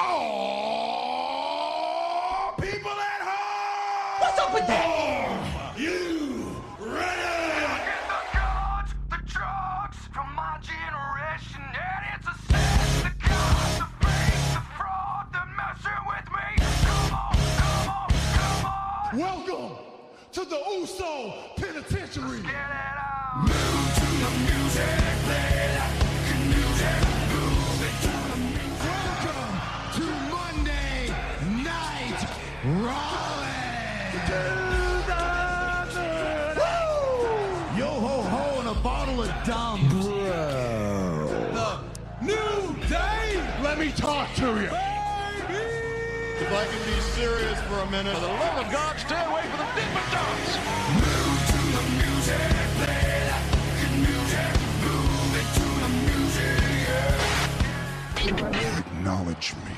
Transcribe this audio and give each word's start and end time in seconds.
Oh, 0.00 0.57
dumb. 39.48 39.80
The 39.88 41.80
new 42.20 42.76
day. 42.86 43.40
Let 43.62 43.78
me 43.78 43.90
talk 43.92 44.28
to 44.34 44.46
you. 44.46 44.68
Baby. 44.68 45.64
If 46.44 46.52
I 46.52 46.64
can 46.70 46.82
be 46.84 47.00
serious 47.16 47.58
for 47.62 47.78
a 47.78 47.90
minute. 47.90 48.14
For 48.14 48.20
the 48.20 48.28
love 48.28 48.66
of 48.66 48.70
God, 48.70 48.98
stay 48.98 49.24
away 49.24 49.42
from 49.48 49.60
the 49.64 49.68
Dippin' 49.74 50.08
Dots. 50.12 50.52
Move 51.00 51.40
to 51.52 51.60
the 51.76 51.84
music. 51.96 52.48
Play 52.76 53.08
that 53.28 53.42
fucking 53.48 53.96
music. 54.04 54.52
Move 54.84 55.32
it 55.40 55.48
to 55.56 55.66
the 55.82 55.90
music. 56.08 56.60
Yeah. 58.28 58.78
Acknowledge 58.80 59.54
me. 59.64 59.77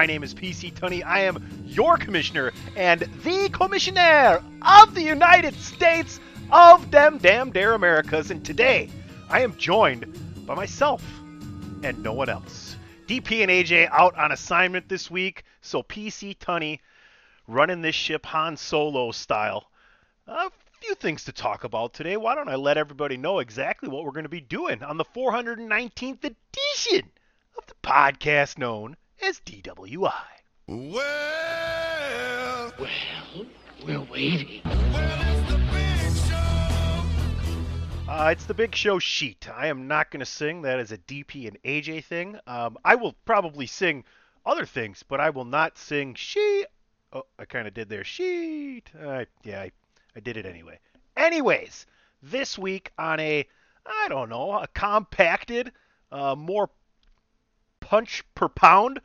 My 0.00 0.06
name 0.06 0.22
is 0.22 0.32
PC 0.32 0.72
Tunney. 0.72 1.04
I 1.04 1.24
am 1.24 1.46
your 1.66 1.98
commissioner 1.98 2.52
and 2.74 3.00
the 3.22 3.50
commissioner 3.50 4.42
of 4.62 4.94
the 4.94 5.02
United 5.02 5.54
States 5.56 6.20
of 6.50 6.90
them 6.90 7.18
damn 7.18 7.50
dare 7.50 7.74
Americas. 7.74 8.30
And 8.30 8.42
today 8.42 8.88
I 9.28 9.42
am 9.42 9.58
joined 9.58 10.06
by 10.46 10.54
myself 10.54 11.04
and 11.82 12.02
no 12.02 12.14
one 12.14 12.30
else. 12.30 12.76
DP 13.08 13.42
and 13.42 13.50
AJ 13.50 13.90
out 13.90 14.16
on 14.16 14.32
assignment 14.32 14.88
this 14.88 15.10
week, 15.10 15.44
so 15.60 15.82
PC 15.82 16.34
Tunney 16.38 16.78
running 17.46 17.82
this 17.82 17.94
ship 17.94 18.24
Han 18.24 18.56
Solo 18.56 19.10
style. 19.10 19.68
A 20.26 20.50
few 20.80 20.94
things 20.94 21.24
to 21.24 21.32
talk 21.32 21.64
about 21.64 21.92
today. 21.92 22.16
Why 22.16 22.34
don't 22.34 22.48
I 22.48 22.54
let 22.54 22.78
everybody 22.78 23.18
know 23.18 23.40
exactly 23.40 23.90
what 23.90 24.04
we're 24.04 24.12
going 24.12 24.22
to 24.22 24.30
be 24.30 24.40
doing 24.40 24.82
on 24.82 24.96
the 24.96 25.04
419th 25.04 26.24
edition 26.24 27.10
of 27.58 27.66
the 27.66 27.74
podcast 27.82 28.56
known 28.56 28.96
as 29.22 29.40
DWI? 29.40 30.12
Well, 30.66 30.92
well, 32.78 33.46
We're 33.84 34.00
waiting. 34.00 34.62
Uh, 38.08 38.30
it's 38.32 38.44
the 38.44 38.54
Big 38.54 38.74
Show 38.74 38.98
sheet. 38.98 39.48
I 39.54 39.68
am 39.68 39.86
not 39.88 40.10
going 40.10 40.20
to 40.20 40.26
sing. 40.26 40.62
That 40.62 40.80
is 40.80 40.92
a 40.92 40.98
DP 40.98 41.46
and 41.48 41.62
AJ 41.62 42.04
thing. 42.04 42.38
Um, 42.46 42.76
I 42.84 42.94
will 42.96 43.14
probably 43.24 43.66
sing 43.66 44.04
other 44.44 44.66
things, 44.66 45.02
but 45.06 45.20
I 45.20 45.30
will 45.30 45.44
not 45.44 45.78
sing 45.78 46.14
she. 46.14 46.66
Oh, 47.12 47.26
I 47.38 47.44
kind 47.44 47.66
of 47.68 47.74
did 47.74 47.88
there. 47.88 48.04
Sheet. 48.04 48.90
Uh, 49.00 49.24
yeah, 49.44 49.60
I, 49.62 49.72
I 50.16 50.20
did 50.20 50.36
it 50.36 50.46
anyway. 50.46 50.78
Anyways, 51.16 51.86
this 52.22 52.58
week 52.58 52.90
on 52.98 53.20
a, 53.20 53.46
I 53.86 54.08
don't 54.08 54.28
know, 54.28 54.52
a 54.52 54.66
compacted, 54.68 55.72
uh, 56.12 56.34
more 56.36 56.70
punch 57.80 58.24
per 58.34 58.48
pound 58.48 59.00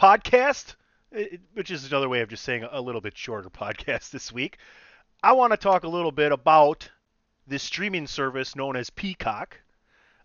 podcast, 0.00 0.76
eh, 1.14 1.36
which 1.52 1.70
is 1.70 1.86
another 1.86 2.08
way 2.08 2.22
of 2.22 2.30
just 2.30 2.42
saying 2.42 2.66
a 2.70 2.80
little 2.80 3.02
bit 3.02 3.16
shorter 3.16 3.50
podcast 3.50 4.10
this 4.10 4.32
week. 4.32 4.56
I 5.22 5.34
want 5.34 5.52
to 5.52 5.58
talk 5.58 5.84
a 5.84 5.88
little 5.88 6.12
bit 6.12 6.32
about 6.32 6.88
this 7.46 7.62
streaming 7.62 8.06
service 8.06 8.56
known 8.56 8.76
as 8.76 8.88
Peacock. 8.88 9.60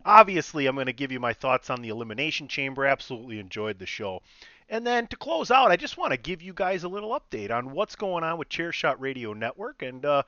Obviously, 0.05 0.67
I'm 0.67 0.75
going 0.75 0.85
to 0.85 0.93
give 0.93 1.11
you 1.11 1.19
my 1.19 1.33
thoughts 1.33 1.69
on 1.69 1.81
the 1.81 1.89
Elimination 1.89 2.47
Chamber. 2.47 2.85
Absolutely 2.85 3.39
enjoyed 3.39 3.79
the 3.79 3.85
show. 3.85 4.21
And 4.69 4.87
then 4.87 5.07
to 5.07 5.17
close 5.17 5.51
out, 5.51 5.71
I 5.71 5.75
just 5.75 5.97
want 5.97 6.11
to 6.11 6.17
give 6.17 6.41
you 6.41 6.53
guys 6.53 6.83
a 6.83 6.89
little 6.89 7.19
update 7.19 7.51
on 7.51 7.71
what's 7.71 7.95
going 7.95 8.23
on 8.23 8.37
with 8.37 8.47
Chairshot 8.47 8.95
Radio 8.99 9.33
Network 9.33 9.81
and 9.81 10.05
uh, 10.05 10.23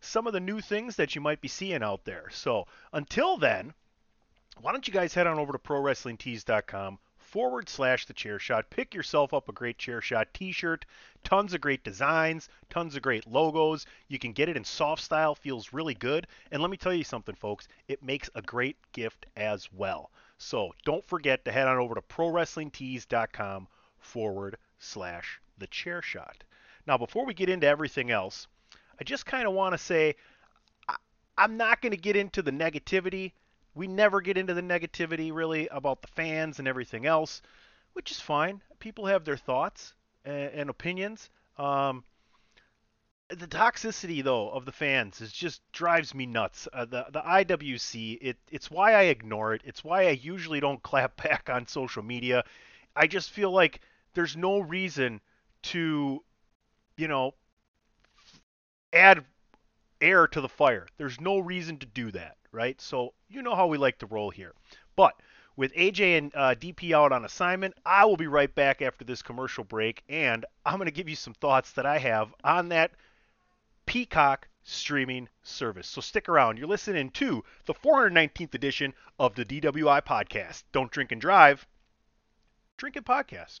some 0.00 0.28
of 0.28 0.32
the 0.32 0.40
new 0.40 0.60
things 0.60 0.96
that 0.96 1.14
you 1.14 1.20
might 1.20 1.40
be 1.40 1.48
seeing 1.48 1.82
out 1.82 2.04
there. 2.04 2.28
So 2.30 2.66
until 2.92 3.36
then, 3.36 3.72
why 4.60 4.70
don't 4.70 4.86
you 4.86 4.94
guys 4.94 5.12
head 5.12 5.26
on 5.26 5.38
over 5.38 5.52
to 5.52 5.58
ProWrestlingTees.com 5.58 6.98
forward 7.32 7.66
slash 7.66 8.04
the 8.04 8.12
chair 8.12 8.38
shot. 8.38 8.68
Pick 8.68 8.94
yourself 8.94 9.32
up 9.32 9.48
a 9.48 9.52
great 9.52 9.78
chair 9.78 10.02
shot 10.02 10.28
t 10.34 10.52
shirt. 10.52 10.84
Tons 11.24 11.54
of 11.54 11.62
great 11.62 11.82
designs, 11.82 12.50
tons 12.68 12.94
of 12.94 13.00
great 13.00 13.26
logos. 13.26 13.86
You 14.08 14.18
can 14.18 14.32
get 14.32 14.50
it 14.50 14.56
in 14.58 14.64
soft 14.64 15.02
style, 15.02 15.34
feels 15.34 15.72
really 15.72 15.94
good. 15.94 16.26
And 16.50 16.60
let 16.60 16.70
me 16.70 16.76
tell 16.76 16.92
you 16.92 17.04
something, 17.04 17.34
folks, 17.34 17.68
it 17.88 18.02
makes 18.02 18.28
a 18.34 18.42
great 18.42 18.76
gift 18.92 19.24
as 19.34 19.72
well. 19.72 20.10
So 20.36 20.74
don't 20.84 21.06
forget 21.06 21.42
to 21.46 21.52
head 21.52 21.68
on 21.68 21.78
over 21.78 21.94
to 21.94 22.02
ProWrestlingTees.com 22.02 23.66
forward 23.98 24.58
slash 24.78 25.40
the 25.56 25.68
chair 25.68 26.02
shot. 26.02 26.44
Now, 26.86 26.98
before 26.98 27.24
we 27.24 27.32
get 27.32 27.48
into 27.48 27.66
everything 27.66 28.10
else, 28.10 28.46
I 29.00 29.04
just 29.04 29.24
kind 29.24 29.46
of 29.46 29.54
want 29.54 29.72
to 29.72 29.78
say 29.78 30.16
I, 30.86 30.96
I'm 31.38 31.56
not 31.56 31.80
going 31.80 31.92
to 31.92 31.96
get 31.96 32.16
into 32.16 32.42
the 32.42 32.50
negativity. 32.50 33.32
We 33.74 33.86
never 33.86 34.20
get 34.20 34.36
into 34.36 34.54
the 34.54 34.62
negativity 34.62 35.32
really 35.32 35.68
about 35.68 36.02
the 36.02 36.08
fans 36.08 36.58
and 36.58 36.68
everything 36.68 37.06
else, 37.06 37.42
which 37.94 38.10
is 38.10 38.20
fine. 38.20 38.62
People 38.78 39.06
have 39.06 39.24
their 39.24 39.36
thoughts 39.36 39.94
and, 40.24 40.50
and 40.52 40.70
opinions. 40.70 41.30
Um, 41.56 42.04
the 43.28 43.46
toxicity 43.48 44.22
though 44.22 44.50
of 44.50 44.64
the 44.66 44.72
fans 44.72 45.20
is 45.20 45.32
just 45.32 45.62
drives 45.72 46.14
me 46.14 46.26
nuts. 46.26 46.68
Uh, 46.72 46.84
the 46.84 47.06
the 47.10 47.20
IWC 47.22 48.18
it 48.20 48.36
it's 48.50 48.70
why 48.70 48.92
I 48.94 49.02
ignore 49.04 49.54
it. 49.54 49.62
It's 49.64 49.82
why 49.82 50.06
I 50.06 50.10
usually 50.10 50.60
don't 50.60 50.82
clap 50.90 51.22
back 51.22 51.48
on 51.50 51.66
social 51.66 52.02
media. 52.02 52.44
I 52.94 53.06
just 53.06 53.30
feel 53.30 53.50
like 53.50 53.80
there's 54.14 54.36
no 54.36 54.60
reason 54.60 55.20
to 55.62 56.22
you 56.96 57.08
know 57.08 57.34
add 58.92 59.24
air 60.02 60.26
to 60.26 60.40
the 60.40 60.48
fire. 60.48 60.86
There's 60.98 61.20
no 61.20 61.38
reason 61.38 61.78
to 61.78 61.86
do 61.86 62.10
that, 62.10 62.36
right? 62.50 62.78
So 62.80 63.14
you 63.28 63.40
know 63.40 63.54
how 63.54 63.66
we 63.66 63.78
like 63.78 63.98
to 64.00 64.06
roll 64.06 64.30
here. 64.30 64.52
But 64.96 65.14
with 65.56 65.72
AJ 65.74 66.18
and 66.18 66.32
uh, 66.34 66.54
DP 66.58 66.92
out 66.92 67.12
on 67.12 67.24
assignment, 67.24 67.74
I 67.86 68.04
will 68.04 68.16
be 68.16 68.26
right 68.26 68.54
back 68.54 68.82
after 68.82 69.04
this 69.04 69.22
commercial 69.22 69.64
break, 69.64 70.02
and 70.08 70.44
I'm 70.66 70.76
going 70.76 70.86
to 70.86 70.92
give 70.92 71.08
you 71.08 71.16
some 71.16 71.34
thoughts 71.34 71.72
that 71.72 71.86
I 71.86 71.98
have 71.98 72.34
on 72.42 72.68
that 72.70 72.90
Peacock 73.86 74.48
streaming 74.62 75.28
service. 75.42 75.88
So 75.88 76.00
stick 76.00 76.28
around. 76.28 76.58
You're 76.58 76.68
listening 76.68 77.10
to 77.10 77.44
the 77.66 77.74
419th 77.74 78.54
edition 78.54 78.94
of 79.18 79.34
the 79.34 79.44
DWI 79.44 80.02
podcast. 80.02 80.64
Don't 80.72 80.90
drink 80.90 81.12
and 81.12 81.20
drive. 81.20 81.66
Drink 82.76 82.96
and 82.96 83.04
podcast. 83.04 83.60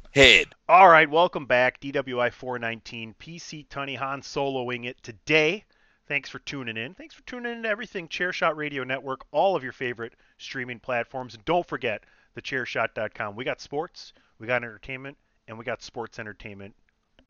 head. 0.11 0.53
All 0.67 0.89
right, 0.89 1.09
welcome 1.09 1.45
back. 1.45 1.79
DWI 1.79 2.33
419, 2.33 3.15
PC 3.17 3.67
Tunney 3.69 3.97
Han 3.97 4.21
soloing 4.21 4.85
it 4.85 5.01
today. 5.01 5.63
Thanks 6.07 6.29
for 6.29 6.39
tuning 6.39 6.75
in. 6.75 6.93
Thanks 6.93 7.15
for 7.15 7.21
tuning 7.23 7.53
in 7.53 7.63
to 7.63 7.69
everything 7.69 8.09
Chairshot 8.09 8.57
Radio 8.57 8.83
Network, 8.83 9.21
all 9.31 9.55
of 9.55 9.63
your 9.63 9.71
favorite 9.71 10.13
streaming 10.37 10.81
platforms. 10.81 11.33
And 11.33 11.45
don't 11.45 11.65
forget 11.65 12.03
thechairshot.com. 12.35 13.37
We 13.37 13.45
got 13.45 13.61
sports, 13.61 14.11
we 14.37 14.47
got 14.47 14.63
entertainment, 14.63 15.17
and 15.47 15.57
we 15.57 15.63
got 15.63 15.81
sports 15.81 16.19
entertainment. 16.19 16.75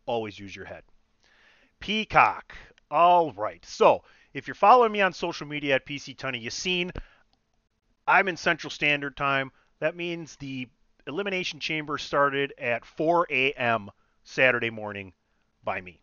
Always 0.07 0.39
use 0.39 0.55
your 0.55 0.65
head. 0.65 0.83
Peacock. 1.79 2.55
All 2.89 3.31
right. 3.33 3.63
So, 3.63 4.03
if 4.33 4.47
you're 4.47 4.55
following 4.55 4.91
me 4.91 5.01
on 5.01 5.13
social 5.13 5.45
media 5.45 5.75
at 5.75 5.85
PC 5.85 6.15
Tunney, 6.15 6.41
you've 6.41 6.53
seen 6.53 6.91
I'm 8.07 8.27
in 8.27 8.37
Central 8.37 8.71
Standard 8.71 9.15
Time. 9.15 9.51
That 9.79 9.95
means 9.95 10.35
the 10.37 10.67
Elimination 11.07 11.59
Chamber 11.59 11.97
started 11.97 12.53
at 12.57 12.85
4 12.85 13.27
a.m. 13.29 13.89
Saturday 14.23 14.69
morning 14.69 15.13
by 15.63 15.81
me. 15.81 16.01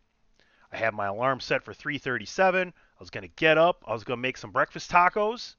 I 0.72 0.76
had 0.76 0.94
my 0.94 1.06
alarm 1.06 1.40
set 1.40 1.62
for 1.62 1.72
3:37. 1.72 2.68
I 2.68 2.72
was 2.98 3.10
gonna 3.10 3.28
get 3.28 3.56
up. 3.56 3.84
I 3.86 3.92
was 3.92 4.04
gonna 4.04 4.20
make 4.20 4.36
some 4.36 4.50
breakfast 4.50 4.90
tacos, 4.90 5.56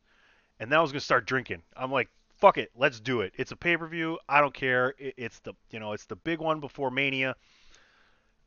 and 0.59 0.71
then 0.71 0.80
I 0.80 0.81
was 0.81 0.91
gonna 0.91 1.00
start 1.00 1.25
drinking. 1.25 1.63
I'm 1.75 1.91
like, 1.91 2.09
fuck 2.38 2.57
it, 2.57 2.71
let's 2.75 3.00
do 3.00 3.21
it. 3.21 3.33
It's 3.38 3.51
a 3.51 3.56
pay-per-view. 3.56 4.19
I 4.27 4.41
don't 4.41 4.53
care. 4.53 4.94
It's 4.97 5.39
the 5.39 5.53
you 5.71 5.80
know 5.80 5.94
it's 5.94 6.06
the 6.06 6.15
big 6.15 6.39
one 6.39 6.59
before 6.59 6.91
Mania. 6.91 7.36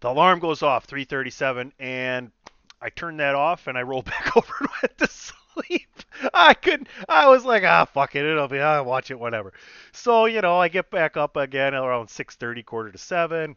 The 0.01 0.11
alarm 0.11 0.41
goes 0.41 0.63
off 0.63 0.87
3:37, 0.87 1.73
and 1.79 2.33
I 2.81 2.91
turn 2.91 3.17
that 3.19 3.35
off 3.35 3.67
and 3.67 3.79
I 3.79 3.83
roll 3.83 4.03
back 4.03 4.37
over 4.37 4.69
to 4.99 5.07
sleep. 5.53 5.89
I 6.35 6.55
couldn't. 6.55 6.89
I 7.09 7.29
was 7.29 7.45
like, 7.45 7.65
ah, 7.65 7.85
fuck 7.85 8.15
it. 8.15 8.25
It'll 8.25 8.49
be. 8.49 8.61
I'll 8.61 8.85
watch 8.85 9.11
it, 9.11 9.19
whatever. 9.19 9.53
So 9.93 10.27
you 10.27 10.41
know, 10.41 10.59
I 10.59 10.69
get 10.69 10.91
back 10.91 11.17
up 11.17 11.37
again 11.37 11.75
around 11.75 12.09
6:30, 12.09 12.65
quarter 12.65 12.93
to 12.93 12.99
seven. 12.99 13.57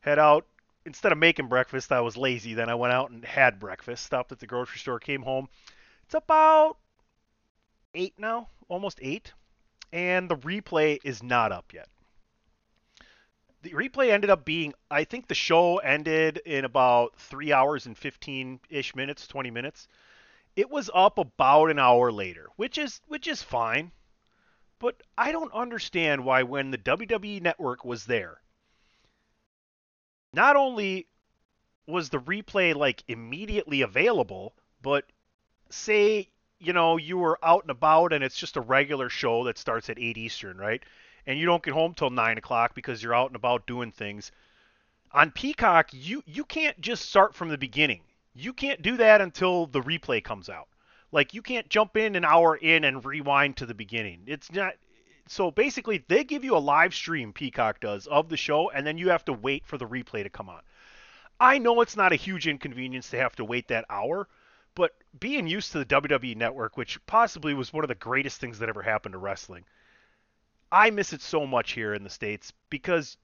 Head 0.00 0.18
out. 0.18 0.46
Instead 0.86 1.12
of 1.12 1.18
making 1.18 1.48
breakfast, 1.48 1.90
I 1.92 2.00
was 2.00 2.16
lazy. 2.16 2.52
Then 2.52 2.68
I 2.68 2.74
went 2.74 2.92
out 2.92 3.10
and 3.10 3.24
had 3.24 3.58
breakfast. 3.58 4.04
Stopped 4.04 4.32
at 4.32 4.38
the 4.38 4.46
grocery 4.46 4.78
store. 4.78 5.00
Came 5.00 5.22
home. 5.22 5.48
It's 6.04 6.14
about 6.14 6.76
eight 7.94 8.14
now, 8.18 8.48
almost 8.68 8.98
eight, 9.00 9.32
and 9.92 10.28
the 10.28 10.36
replay 10.36 10.98
is 11.04 11.22
not 11.22 11.52
up 11.52 11.72
yet. 11.72 11.88
The 13.62 13.70
replay 13.70 14.10
ended 14.10 14.28
up 14.28 14.44
being, 14.44 14.74
I 14.90 15.04
think 15.04 15.26
the 15.26 15.34
show 15.34 15.78
ended 15.78 16.42
in 16.44 16.66
about 16.66 17.16
three 17.16 17.50
hours 17.50 17.86
and 17.86 17.96
15 17.96 18.60
ish 18.68 18.94
minutes, 18.94 19.26
20 19.26 19.50
minutes 19.50 19.88
it 20.56 20.70
was 20.70 20.90
up 20.94 21.18
about 21.18 21.70
an 21.70 21.78
hour 21.78 22.12
later, 22.12 22.48
which 22.56 22.78
is 22.78 23.00
which 23.06 23.26
is 23.26 23.42
fine. 23.42 23.90
But 24.78 25.02
I 25.16 25.32
don't 25.32 25.52
understand 25.52 26.24
why 26.24 26.42
when 26.42 26.70
the 26.70 26.78
WWE 26.78 27.40
network 27.40 27.84
was 27.84 28.06
there, 28.06 28.40
not 30.32 30.56
only 30.56 31.06
was 31.86 32.08
the 32.08 32.20
replay 32.20 32.74
like 32.74 33.02
immediately 33.08 33.82
available, 33.82 34.54
but 34.82 35.04
say, 35.70 36.28
you 36.58 36.72
know, 36.72 36.96
you 36.96 37.18
were 37.18 37.38
out 37.42 37.62
and 37.62 37.70
about 37.70 38.12
and 38.12 38.22
it's 38.22 38.36
just 38.36 38.56
a 38.56 38.60
regular 38.60 39.08
show 39.08 39.44
that 39.44 39.58
starts 39.58 39.90
at 39.90 39.98
8 39.98 40.16
Eastern, 40.16 40.56
right? 40.56 40.82
And 41.26 41.38
you 41.38 41.46
don't 41.46 41.62
get 41.62 41.74
home 41.74 41.94
till 41.94 42.10
9 42.10 42.38
o'clock 42.38 42.74
because 42.74 43.02
you're 43.02 43.14
out 43.14 43.28
and 43.28 43.36
about 43.36 43.66
doing 43.66 43.90
things. 43.90 44.32
On 45.12 45.30
Peacock, 45.30 45.88
you, 45.92 46.22
you 46.26 46.44
can't 46.44 46.80
just 46.80 47.08
start 47.08 47.34
from 47.34 47.48
the 47.48 47.58
beginning 47.58 48.02
you 48.34 48.52
can't 48.52 48.82
do 48.82 48.96
that 48.96 49.20
until 49.20 49.66
the 49.66 49.80
replay 49.80 50.22
comes 50.22 50.48
out. 50.48 50.68
Like 51.12 51.34
you 51.34 51.42
can't 51.42 51.68
jump 51.68 51.96
in 51.96 52.16
an 52.16 52.24
hour 52.24 52.56
in 52.56 52.84
and 52.84 53.04
rewind 53.04 53.56
to 53.58 53.66
the 53.66 53.74
beginning. 53.74 54.22
It's 54.26 54.50
not 54.50 54.74
so 55.26 55.50
basically 55.50 56.04
they 56.08 56.24
give 56.24 56.44
you 56.44 56.56
a 56.56 56.58
live 56.58 56.94
stream 56.94 57.32
Peacock 57.32 57.80
does 57.80 58.06
of 58.08 58.28
the 58.28 58.36
show 58.36 58.70
and 58.70 58.86
then 58.86 58.98
you 58.98 59.10
have 59.10 59.24
to 59.26 59.32
wait 59.32 59.64
for 59.64 59.78
the 59.78 59.86
replay 59.86 60.24
to 60.24 60.28
come 60.28 60.48
on. 60.48 60.60
I 61.38 61.58
know 61.58 61.80
it's 61.80 61.96
not 61.96 62.12
a 62.12 62.16
huge 62.16 62.46
inconvenience 62.46 63.10
to 63.10 63.18
have 63.18 63.36
to 63.36 63.44
wait 63.44 63.68
that 63.68 63.86
hour, 63.88 64.28
but 64.74 64.92
being 65.18 65.46
used 65.46 65.72
to 65.72 65.78
the 65.78 65.86
WWE 65.86 66.36
network, 66.36 66.76
which 66.76 67.04
possibly 67.06 67.54
was 67.54 67.72
one 67.72 67.84
of 67.84 67.88
the 67.88 67.94
greatest 67.94 68.40
things 68.40 68.58
that 68.58 68.68
ever 68.68 68.82
happened 68.82 69.12
to 69.12 69.18
wrestling, 69.18 69.64
I 70.70 70.90
miss 70.90 71.12
it 71.12 71.22
so 71.22 71.46
much 71.46 71.72
here 71.72 71.94
in 71.94 72.02
the 72.02 72.10
states 72.10 72.52
because 72.70 73.16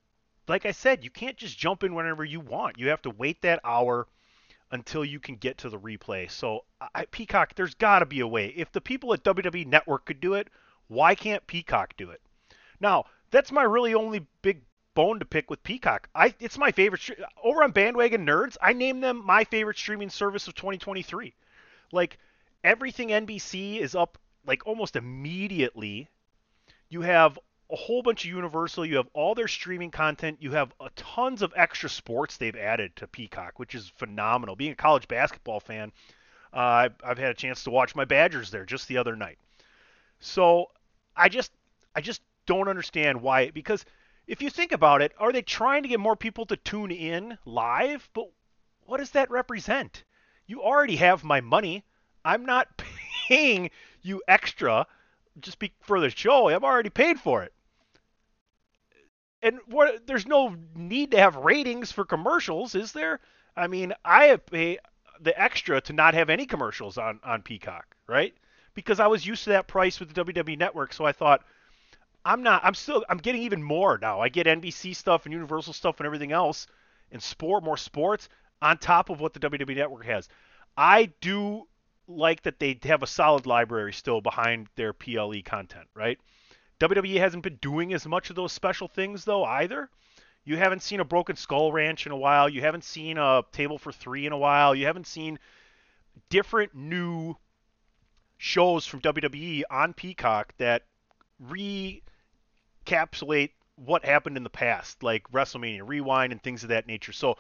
like 0.46 0.66
I 0.66 0.72
said, 0.72 1.04
you 1.04 1.10
can't 1.10 1.36
just 1.36 1.58
jump 1.58 1.84
in 1.84 1.94
whenever 1.94 2.24
you 2.24 2.40
want. 2.40 2.78
You 2.78 2.88
have 2.88 3.02
to 3.02 3.10
wait 3.10 3.42
that 3.42 3.60
hour 3.64 4.06
until 4.72 5.04
you 5.04 5.18
can 5.20 5.36
get 5.36 5.58
to 5.58 5.68
the 5.68 5.78
replay. 5.78 6.30
So, 6.30 6.64
I, 6.94 7.04
Peacock, 7.06 7.54
there's 7.54 7.74
got 7.74 8.00
to 8.00 8.06
be 8.06 8.20
a 8.20 8.26
way. 8.26 8.46
If 8.56 8.72
the 8.72 8.80
people 8.80 9.12
at 9.12 9.24
WWE 9.24 9.66
Network 9.66 10.06
could 10.06 10.20
do 10.20 10.34
it, 10.34 10.48
why 10.88 11.14
can't 11.14 11.46
Peacock 11.46 11.94
do 11.96 12.10
it? 12.10 12.20
Now, 12.80 13.04
that's 13.30 13.52
my 13.52 13.62
really 13.62 13.94
only 13.94 14.26
big 14.42 14.62
bone 14.94 15.18
to 15.18 15.24
pick 15.24 15.50
with 15.50 15.62
Peacock. 15.62 16.08
I 16.14 16.34
it's 16.40 16.58
my 16.58 16.72
favorite 16.72 17.08
over 17.42 17.62
on 17.62 17.72
Bandwagon 17.72 18.26
Nerds. 18.26 18.56
I 18.60 18.72
name 18.72 19.00
them 19.00 19.24
my 19.24 19.44
favorite 19.44 19.78
streaming 19.78 20.10
service 20.10 20.48
of 20.48 20.54
2023. 20.54 21.34
Like 21.92 22.18
everything 22.64 23.08
NBC 23.08 23.78
is 23.78 23.94
up 23.94 24.18
like 24.46 24.66
almost 24.66 24.96
immediately. 24.96 26.08
You 26.88 27.02
have 27.02 27.38
a 27.70 27.76
whole 27.76 28.02
bunch 28.02 28.24
of 28.24 28.30
Universal. 28.30 28.86
You 28.86 28.96
have 28.96 29.08
all 29.12 29.34
their 29.34 29.48
streaming 29.48 29.90
content. 29.90 30.38
You 30.40 30.52
have 30.52 30.72
a 30.80 30.90
tons 30.96 31.42
of 31.42 31.52
extra 31.56 31.88
sports 31.88 32.36
they've 32.36 32.56
added 32.56 32.96
to 32.96 33.06
Peacock, 33.06 33.58
which 33.58 33.74
is 33.74 33.92
phenomenal. 33.96 34.56
Being 34.56 34.72
a 34.72 34.76
college 34.76 35.06
basketball 35.06 35.60
fan, 35.60 35.92
uh, 36.52 36.56
I've, 36.58 36.94
I've 37.04 37.18
had 37.18 37.30
a 37.30 37.34
chance 37.34 37.64
to 37.64 37.70
watch 37.70 37.94
my 37.94 38.04
Badgers 38.04 38.50
there 38.50 38.64
just 38.64 38.88
the 38.88 38.98
other 38.98 39.14
night. 39.14 39.38
So 40.18 40.66
I 41.16 41.28
just 41.28 41.52
I 41.94 42.00
just 42.00 42.22
don't 42.46 42.68
understand 42.68 43.22
why. 43.22 43.50
Because 43.50 43.84
if 44.26 44.42
you 44.42 44.50
think 44.50 44.72
about 44.72 45.02
it, 45.02 45.12
are 45.18 45.32
they 45.32 45.42
trying 45.42 45.84
to 45.84 45.88
get 45.88 46.00
more 46.00 46.16
people 46.16 46.46
to 46.46 46.56
tune 46.56 46.90
in 46.90 47.38
live? 47.44 48.08
But 48.14 48.26
what 48.86 48.98
does 48.98 49.10
that 49.12 49.30
represent? 49.30 50.04
You 50.46 50.62
already 50.62 50.96
have 50.96 51.22
my 51.22 51.40
money. 51.40 51.84
I'm 52.24 52.44
not 52.44 52.82
paying 53.28 53.70
you 54.02 54.22
extra 54.26 54.86
just 55.38 55.60
be 55.60 55.72
for 55.80 56.00
the 56.00 56.10
show. 56.10 56.48
I've 56.48 56.64
already 56.64 56.90
paid 56.90 57.20
for 57.20 57.44
it 57.44 57.52
and 59.42 59.58
what 59.66 60.06
there's 60.06 60.26
no 60.26 60.56
need 60.74 61.12
to 61.12 61.18
have 61.18 61.36
ratings 61.36 61.92
for 61.92 62.04
commercials, 62.04 62.74
is 62.74 62.92
there? 62.92 63.20
I 63.56 63.66
mean, 63.66 63.92
I 64.04 64.36
pay 64.36 64.78
the 65.20 65.38
extra 65.40 65.80
to 65.82 65.92
not 65.92 66.14
have 66.14 66.30
any 66.30 66.46
commercials 66.46 66.98
on 66.98 67.20
on 67.24 67.42
Peacock, 67.42 67.96
right? 68.06 68.34
Because 68.74 69.00
I 69.00 69.06
was 69.08 69.26
used 69.26 69.44
to 69.44 69.50
that 69.50 69.66
price 69.66 69.98
with 70.00 70.12
the 70.12 70.24
WWE 70.24 70.58
Network, 70.58 70.92
so 70.92 71.04
I 71.04 71.12
thought 71.12 71.42
I'm 72.24 72.42
not. 72.42 72.64
I'm 72.64 72.74
still. 72.74 73.04
I'm 73.08 73.18
getting 73.18 73.42
even 73.42 73.62
more 73.62 73.98
now. 74.00 74.20
I 74.20 74.28
get 74.28 74.46
NBC 74.46 74.94
stuff 74.94 75.24
and 75.24 75.32
Universal 75.32 75.72
stuff 75.72 76.00
and 76.00 76.06
everything 76.06 76.32
else, 76.32 76.66
and 77.10 77.22
sport 77.22 77.64
more 77.64 77.76
sports 77.76 78.28
on 78.62 78.78
top 78.78 79.08
of 79.10 79.20
what 79.20 79.32
the 79.32 79.40
WWE 79.40 79.76
Network 79.76 80.04
has. 80.04 80.28
I 80.76 81.12
do 81.20 81.66
like 82.06 82.42
that 82.42 82.58
they 82.58 82.78
have 82.84 83.02
a 83.02 83.06
solid 83.06 83.46
library 83.46 83.92
still 83.92 84.20
behind 84.20 84.68
their 84.76 84.92
PLE 84.92 85.42
content, 85.44 85.88
right? 85.94 86.18
WWE 86.80 87.18
hasn't 87.18 87.42
been 87.42 87.56
doing 87.56 87.92
as 87.92 88.06
much 88.06 88.30
of 88.30 88.36
those 88.36 88.52
special 88.52 88.88
things 88.88 89.24
though 89.24 89.44
either. 89.44 89.90
You 90.44 90.56
haven't 90.56 90.82
seen 90.82 91.00
a 91.00 91.04
Broken 91.04 91.36
Skull 91.36 91.70
Ranch 91.70 92.06
in 92.06 92.12
a 92.12 92.16
while. 92.16 92.48
You 92.48 92.62
haven't 92.62 92.84
seen 92.84 93.18
a 93.18 93.42
Table 93.52 93.78
for 93.78 93.92
Three 93.92 94.26
in 94.26 94.32
a 94.32 94.38
while. 94.38 94.74
You 94.74 94.86
haven't 94.86 95.06
seen 95.06 95.38
different 96.30 96.74
new 96.74 97.36
shows 98.38 98.86
from 98.86 99.02
WWE 99.02 99.64
on 99.70 99.92
Peacock 99.92 100.54
that 100.56 100.84
recapsulate 101.44 103.50
what 103.76 104.04
happened 104.04 104.38
in 104.38 104.42
the 104.42 104.50
past, 104.50 105.02
like 105.02 105.30
WrestleMania 105.30 105.86
Rewind 105.86 106.32
and 106.32 106.42
things 106.42 106.62
of 106.62 106.70
that 106.70 106.86
nature. 106.86 107.12
So 107.12 107.36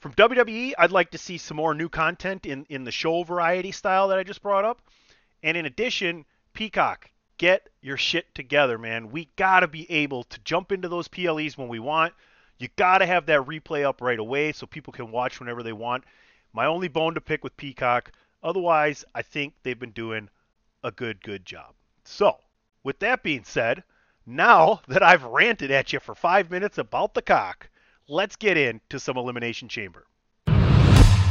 from 0.00 0.14
WWE, 0.14 0.72
I'd 0.78 0.90
like 0.90 1.12
to 1.12 1.18
see 1.18 1.38
some 1.38 1.56
more 1.56 1.74
new 1.74 1.88
content 1.88 2.44
in, 2.44 2.66
in 2.68 2.82
the 2.82 2.90
show 2.90 3.22
variety 3.22 3.70
style 3.70 4.08
that 4.08 4.18
I 4.18 4.24
just 4.24 4.42
brought 4.42 4.64
up. 4.64 4.82
And 5.44 5.56
in 5.56 5.66
addition, 5.66 6.24
Peacock, 6.54 7.08
get 7.42 7.68
your 7.80 7.96
shit 7.96 8.34
together, 8.34 8.78
man. 8.78 9.10
We 9.10 9.28
got 9.36 9.60
to 9.60 9.68
be 9.68 9.90
able 9.90 10.22
to 10.24 10.40
jump 10.44 10.70
into 10.70 10.88
those 10.88 11.08
PLEs 11.08 11.58
when 11.58 11.68
we 11.68 11.80
want. 11.80 12.14
You 12.58 12.68
got 12.76 12.98
to 12.98 13.06
have 13.06 13.26
that 13.26 13.46
replay 13.46 13.84
up 13.84 14.00
right 14.00 14.18
away 14.18 14.52
so 14.52 14.66
people 14.66 14.92
can 14.92 15.10
watch 15.10 15.40
whenever 15.40 15.62
they 15.62 15.72
want. 15.72 16.04
My 16.52 16.66
only 16.66 16.88
bone 16.88 17.14
to 17.14 17.20
pick 17.20 17.42
with 17.42 17.56
Peacock, 17.56 18.12
Otherwise, 18.42 19.04
I 19.14 19.22
think 19.22 19.54
they've 19.62 19.78
been 19.78 19.92
doing 19.92 20.28
a 20.82 20.90
good, 20.90 21.22
good 21.22 21.46
job. 21.46 21.74
So, 22.04 22.38
with 22.82 22.98
that 22.98 23.22
being 23.22 23.44
said, 23.44 23.84
now 24.26 24.80
that 24.88 25.02
I've 25.02 25.22
ranted 25.24 25.70
at 25.70 25.92
you 25.92 26.00
for 26.00 26.16
five 26.16 26.50
minutes 26.50 26.78
about 26.78 27.14
the 27.14 27.22
cock, 27.22 27.68
let's 28.08 28.34
get 28.36 28.56
into 28.56 28.98
some 28.98 29.16
Elimination 29.16 29.68
Chamber. 29.68 30.06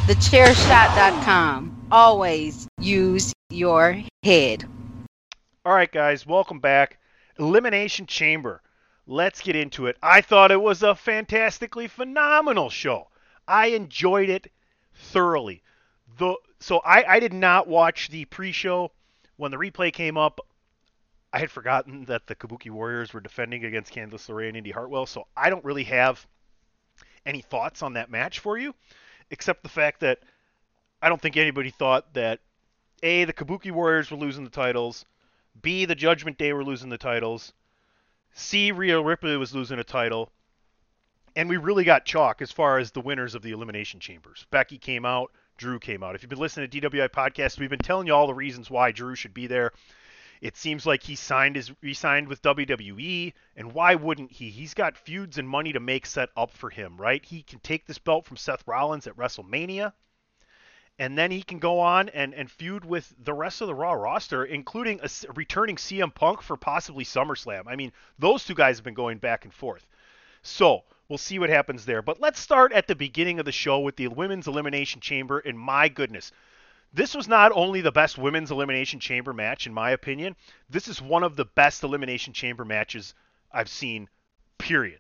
TheChairShot.com. 0.08 1.88
Always 1.92 2.68
use 2.80 3.34
your 3.50 4.02
head. 4.24 4.66
All 5.64 5.74
right, 5.76 5.92
guys, 5.92 6.26
welcome 6.26 6.60
back. 6.60 6.98
Elimination 7.38 8.08
Chamber. 8.08 8.64
Let's 9.06 9.44
get 9.44 9.56
into 9.56 9.86
it. 9.86 9.96
I 10.02 10.22
thought 10.22 10.50
it 10.50 10.60
was 10.60 10.82
a 10.82 10.96
fantastically 10.96 11.88
phenomenal 11.88 12.72
show. 12.72 13.10
I 13.48 13.68
enjoyed 13.68 14.30
it 14.30 14.52
thoroughly. 14.96 15.62
The 16.18 16.36
so 16.60 16.80
I, 16.80 17.04
I 17.08 17.20
did 17.20 17.32
not 17.32 17.68
watch 17.68 18.10
the 18.10 18.26
pre-show 18.26 18.92
when 19.38 19.52
the 19.52 19.58
replay 19.58 19.94
came 19.94 20.18
up. 20.18 20.40
I 21.32 21.38
had 21.38 21.52
forgotten 21.52 22.06
that 22.06 22.26
the 22.26 22.34
Kabuki 22.34 22.72
Warriors 22.72 23.14
were 23.14 23.22
defending 23.22 23.64
against 23.64 23.94
Candice 23.94 24.30
LeRae 24.30 24.48
and 24.48 24.58
Indi 24.58 24.72
Hartwell, 24.72 25.06
so 25.06 25.28
I 25.38 25.52
don't 25.52 25.64
really 25.64 25.84
have 25.84 26.26
any 27.24 27.42
thoughts 27.42 27.84
on 27.84 27.94
that 27.94 28.10
match 28.10 28.40
for 28.40 28.58
you, 28.58 28.74
except 29.30 29.62
the 29.62 29.70
fact 29.70 30.00
that 30.00 30.22
I 31.04 31.10
don't 31.10 31.22
think 31.22 31.38
anybody 31.38 31.70
thought 31.70 32.16
that 32.16 32.40
a 33.04 33.26
the 33.26 33.34
Kabuki 33.34 33.70
Warriors 33.70 34.10
were 34.10 34.18
losing 34.18 34.44
the 34.44 34.50
titles, 34.50 35.06
b 35.60 35.86
the 35.86 35.96
Judgment 35.96 36.38
Day 36.38 36.54
were 36.54 36.64
losing 36.64 36.90
the 36.90 36.98
titles, 36.98 37.54
c 38.34 38.72
Rhea 38.72 39.02
Ripley 39.02 39.38
was 39.38 39.54
losing 39.54 39.80
a 39.80 39.84
title, 39.84 40.32
and 41.36 41.50
we 41.50 41.58
really 41.58 41.84
got 41.84 42.06
chalk 42.06 42.42
as 42.42 42.52
far 42.52 42.78
as 42.78 42.92
the 42.92 43.02
winners 43.02 43.36
of 43.36 43.42
the 43.42 43.52
elimination 43.52 44.00
chambers. 44.00 44.46
Becky 44.52 44.78
came 44.78 45.06
out, 45.06 45.32
Drew 45.58 45.80
came 45.80 46.04
out. 46.04 46.16
If 46.16 46.24
you've 46.24 46.30
been 46.30 46.40
listening 46.40 46.70
to 46.70 46.82
DWI 46.82 47.10
podcast, 47.10 47.60
we've 47.60 47.70
been 47.70 47.80
telling 47.80 48.08
you 48.08 48.14
all 48.14 48.28
the 48.28 48.34
reasons 48.34 48.70
why 48.70 48.92
Drew 48.92 49.16
should 49.16 49.34
be 49.34 49.48
there. 49.48 49.72
It 50.42 50.58
seems 50.58 50.88
like 50.88 51.04
he 51.04 51.16
signed 51.16 51.56
his 51.56 51.72
re-signed 51.84 52.28
with 52.28 52.42
WWE, 52.42 53.34
and 53.56 53.74
why 53.74 53.94
wouldn't 53.94 54.32
he? 54.32 54.50
He's 54.50 54.74
got 54.74 54.98
feuds 54.98 55.38
and 55.38 55.48
money 55.48 55.72
to 55.74 55.80
make 55.80 56.08
set 56.08 56.30
up 56.36 56.52
for 56.52 56.72
him, 56.72 56.98
right? 57.00 57.24
He 57.24 57.44
can 57.44 57.60
take 57.60 57.86
this 57.86 58.00
belt 58.00 58.26
from 58.26 58.38
Seth 58.38 58.68
Rollins 58.68 59.06
at 59.06 59.16
WrestleMania, 59.16 59.94
and 61.02 61.18
then 61.18 61.32
he 61.32 61.42
can 61.42 61.58
go 61.58 61.80
on 61.80 62.10
and, 62.10 62.32
and 62.36 62.52
feud 62.52 62.86
with 62.86 63.12
the 63.24 63.34
rest 63.34 63.60
of 63.60 63.68
the 63.68 63.74
Raw 63.74 63.94
roster, 63.94 64.46
including 64.46 65.00
a 65.02 65.10
returning 65.34 65.76
CM 65.76 66.14
Punk 66.14 66.44
for 66.44 66.56
possibly 66.56 67.04
SummerSlam. 67.04 67.64
I 67.66 67.76
mean, 67.76 67.92
those 68.20 68.46
two 68.46 68.54
guys 68.54 68.78
have 68.78 68.84
been 68.84 68.94
going 68.94 69.18
back 69.18 69.44
and 69.44 69.52
forth. 69.52 69.88
So 70.44 70.84
we'll 71.10 71.18
see 71.18 71.40
what 71.40 71.50
happens 71.50 71.86
there. 71.86 72.04
But 72.04 72.22
let's 72.22 72.40
start 72.40 72.72
at 72.72 72.86
the 72.86 72.94
beginning 72.94 73.40
of 73.40 73.46
the 73.46 73.52
show 73.52 73.80
with 73.80 73.96
the 73.96 74.10
Women's 74.10 74.48
Elimination 74.48 75.02
Chamber. 75.02 75.40
And 75.40 75.58
my 75.58 75.90
goodness, 75.90 76.32
this 76.94 77.16
was 77.16 77.28
not 77.28 77.52
only 77.56 77.82
the 77.82 77.92
best 77.92 78.20
Women's 78.20 78.52
Elimination 78.52 79.00
Chamber 79.00 79.34
match, 79.34 79.66
in 79.66 79.74
my 79.74 79.90
opinion, 79.90 80.36
this 80.70 80.88
is 80.88 81.02
one 81.02 81.24
of 81.24 81.36
the 81.36 81.46
best 81.46 81.82
Elimination 81.82 82.32
Chamber 82.32 82.64
matches 82.64 83.16
I've 83.52 83.70
seen, 83.70 84.08
period. 84.60 85.00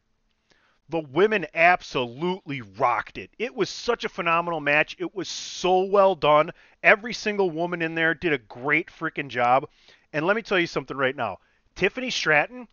The 0.92 1.00
women 1.00 1.48
absolutely 1.54 2.60
rocked 2.60 3.18
it. 3.18 3.32
It 3.40 3.56
was 3.56 3.70
such 3.70 4.04
a 4.04 4.10
phenomenal 4.10 4.60
match. 4.60 4.98
It 5.00 5.16
was 5.16 5.30
so 5.30 5.84
well 5.84 6.16
done. 6.16 6.52
Every 6.84 7.14
single 7.14 7.50
woman 7.50 7.82
in 7.82 7.96
there 7.96 8.14
did 8.14 8.34
a 8.34 8.38
great 8.38 8.88
freaking 8.88 9.30
job. 9.30 9.70
And 10.12 10.28
let 10.28 10.36
me 10.36 10.42
tell 10.42 10.60
you 10.60 10.68
something 10.68 10.98
right 10.98 11.16
now 11.16 11.38
Tiffany 11.76 12.10
Stratton, 12.10 12.68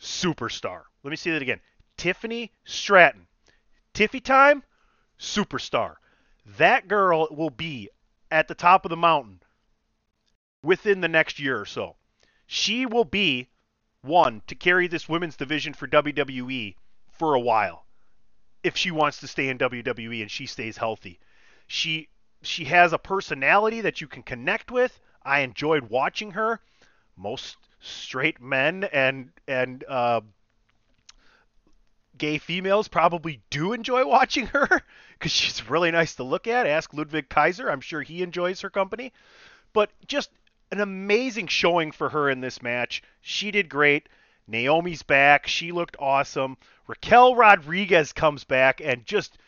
superstar. 0.00 0.82
Let 1.04 1.10
me 1.10 1.16
say 1.16 1.30
that 1.30 1.42
again. 1.42 1.60
Tiffany 1.96 2.50
Stratton. 2.64 3.28
Tiffy 3.94 4.18
time, 4.18 4.64
superstar. 5.16 5.94
That 6.58 6.88
girl 6.88 7.28
will 7.30 7.50
be 7.50 7.88
at 8.32 8.48
the 8.48 8.56
top 8.56 8.84
of 8.84 8.90
the 8.90 8.96
mountain 8.96 9.44
within 10.60 11.02
the 11.02 11.08
next 11.08 11.38
year 11.38 11.60
or 11.60 11.66
so. 11.66 11.94
She 12.48 12.84
will 12.84 13.04
be 13.04 13.46
one 14.00 14.42
to 14.48 14.56
carry 14.56 14.88
this 14.88 15.08
women's 15.08 15.36
division 15.36 15.72
for 15.72 15.86
WWE 15.86 16.74
for 17.20 17.34
a 17.34 17.40
while 17.40 17.84
if 18.64 18.78
she 18.78 18.90
wants 18.90 19.20
to 19.20 19.28
stay 19.28 19.50
in 19.50 19.58
WWE 19.58 20.22
and 20.22 20.30
she 20.30 20.46
stays 20.46 20.78
healthy. 20.78 21.20
She 21.66 22.08
she 22.40 22.64
has 22.64 22.94
a 22.94 22.98
personality 22.98 23.82
that 23.82 24.00
you 24.00 24.06
can 24.06 24.22
connect 24.22 24.70
with. 24.70 24.98
I 25.22 25.40
enjoyed 25.40 25.90
watching 25.90 26.30
her. 26.30 26.60
Most 27.18 27.58
straight 27.78 28.40
men 28.40 28.84
and 28.84 29.32
and 29.46 29.84
uh, 29.86 30.22
gay 32.16 32.38
females 32.38 32.88
probably 32.88 33.42
do 33.50 33.74
enjoy 33.74 34.06
watching 34.18 34.46
her 34.46 34.82
because 35.18 35.30
she's 35.30 35.68
really 35.68 35.90
nice 35.90 36.14
to 36.14 36.22
look 36.22 36.46
at. 36.46 36.66
Ask 36.66 36.94
Ludwig 36.94 37.28
Kaiser. 37.28 37.70
I'm 37.70 37.82
sure 37.82 38.00
he 38.00 38.22
enjoys 38.22 38.62
her 38.62 38.70
company. 38.70 39.12
But 39.74 39.90
just 40.06 40.30
an 40.72 40.80
amazing 40.80 41.48
showing 41.48 41.92
for 41.92 42.08
her 42.08 42.30
in 42.30 42.40
this 42.40 42.62
match. 42.62 43.02
She 43.20 43.50
did 43.50 43.68
great. 43.68 44.08
Naomi's 44.50 45.02
back. 45.02 45.46
She 45.46 45.70
looked 45.70 45.96
awesome. 46.00 46.56
Raquel 46.90 47.36
Rodriguez 47.36 48.12
comes 48.12 48.42
back 48.42 48.80
and 48.80 49.06
just, 49.06 49.38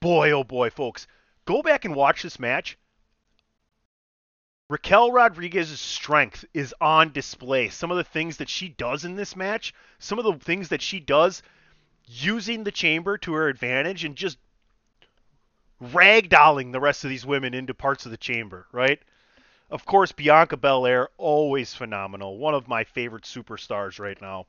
boy, 0.00 0.30
oh 0.30 0.44
boy, 0.44 0.70
folks, 0.70 1.06
go 1.44 1.60
back 1.60 1.84
and 1.84 1.94
watch 1.94 2.22
this 2.22 2.38
match. 2.38 2.78
Raquel 4.70 5.12
Rodriguez's 5.12 5.78
strength 5.78 6.42
is 6.54 6.74
on 6.80 7.12
display. 7.12 7.68
Some 7.68 7.90
of 7.90 7.98
the 7.98 8.04
things 8.04 8.38
that 8.38 8.48
she 8.48 8.70
does 8.70 9.04
in 9.04 9.14
this 9.14 9.36
match, 9.36 9.74
some 9.98 10.18
of 10.18 10.24
the 10.24 10.42
things 10.42 10.70
that 10.70 10.80
she 10.80 11.00
does 11.00 11.42
using 12.06 12.64
the 12.64 12.72
chamber 12.72 13.18
to 13.18 13.34
her 13.34 13.48
advantage 13.48 14.04
and 14.04 14.16
just 14.16 14.38
ragdolling 15.82 16.72
the 16.72 16.80
rest 16.80 17.04
of 17.04 17.10
these 17.10 17.26
women 17.26 17.52
into 17.52 17.74
parts 17.74 18.06
of 18.06 18.10
the 18.10 18.16
chamber, 18.16 18.66
right? 18.72 19.02
Of 19.68 19.84
course, 19.84 20.12
Bianca 20.12 20.56
Belair, 20.56 21.10
always 21.18 21.74
phenomenal. 21.74 22.38
One 22.38 22.54
of 22.54 22.68
my 22.68 22.84
favorite 22.84 23.24
superstars 23.24 24.00
right 24.00 24.20
now. 24.22 24.46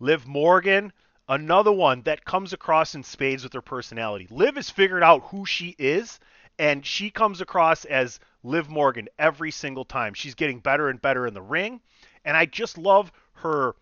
Liv 0.00 0.26
Morgan, 0.26 0.92
another 1.28 1.72
one 1.72 2.02
that 2.02 2.24
comes 2.24 2.52
across 2.52 2.94
in 2.94 3.02
spades 3.02 3.44
with 3.44 3.52
her 3.52 3.62
personality. 3.62 4.26
Liv 4.30 4.56
has 4.56 4.70
figured 4.70 5.02
out 5.02 5.24
who 5.24 5.44
she 5.44 5.76
is, 5.78 6.18
and 6.58 6.84
she 6.84 7.10
comes 7.10 7.40
across 7.40 7.84
as 7.84 8.18
Liv 8.42 8.68
Morgan 8.68 9.08
every 9.18 9.50
single 9.50 9.84
time. 9.84 10.14
She's 10.14 10.34
getting 10.34 10.60
better 10.60 10.88
and 10.88 11.00
better 11.00 11.26
in 11.26 11.34
the 11.34 11.42
ring, 11.42 11.80
and 12.24 12.36
I 12.36 12.46
just 12.46 12.78
love 12.78 13.12
her 13.34 13.74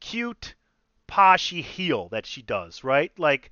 cute, 0.00 0.54
poshy 1.08 1.62
heel 1.62 2.08
that 2.10 2.26
she 2.26 2.42
does, 2.42 2.84
right? 2.84 3.12
Like 3.18 3.50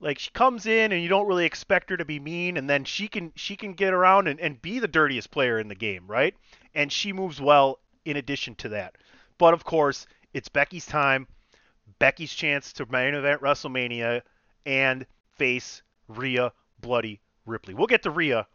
like 0.00 0.18
she 0.18 0.30
comes 0.30 0.66
in 0.66 0.92
and 0.92 1.02
you 1.02 1.08
don't 1.08 1.26
really 1.26 1.44
expect 1.44 1.90
her 1.90 1.96
to 1.96 2.04
be 2.04 2.20
mean 2.20 2.56
and 2.56 2.68
then 2.70 2.84
she 2.84 3.08
can 3.08 3.32
she 3.34 3.56
can 3.56 3.72
get 3.72 3.92
around 3.92 4.28
and, 4.28 4.38
and 4.40 4.62
be 4.62 4.78
the 4.78 4.88
dirtiest 4.88 5.30
player 5.30 5.58
in 5.58 5.68
the 5.68 5.74
game 5.74 6.04
right 6.06 6.34
and 6.74 6.92
she 6.92 7.12
moves 7.12 7.40
well 7.40 7.80
in 8.04 8.16
addition 8.16 8.54
to 8.54 8.68
that 8.68 8.94
but 9.38 9.54
of 9.54 9.64
course 9.64 10.06
it's 10.32 10.48
becky's 10.48 10.86
time 10.86 11.26
becky's 11.98 12.32
chance 12.32 12.72
to 12.72 12.86
main 12.86 13.14
event 13.14 13.40
wrestlemania 13.40 14.22
and 14.66 15.06
face 15.36 15.82
Rhea 16.08 16.52
bloody 16.80 17.20
ripley 17.46 17.74
we'll 17.74 17.86
get 17.86 18.02
to 18.02 18.10
Rhea 18.10 18.46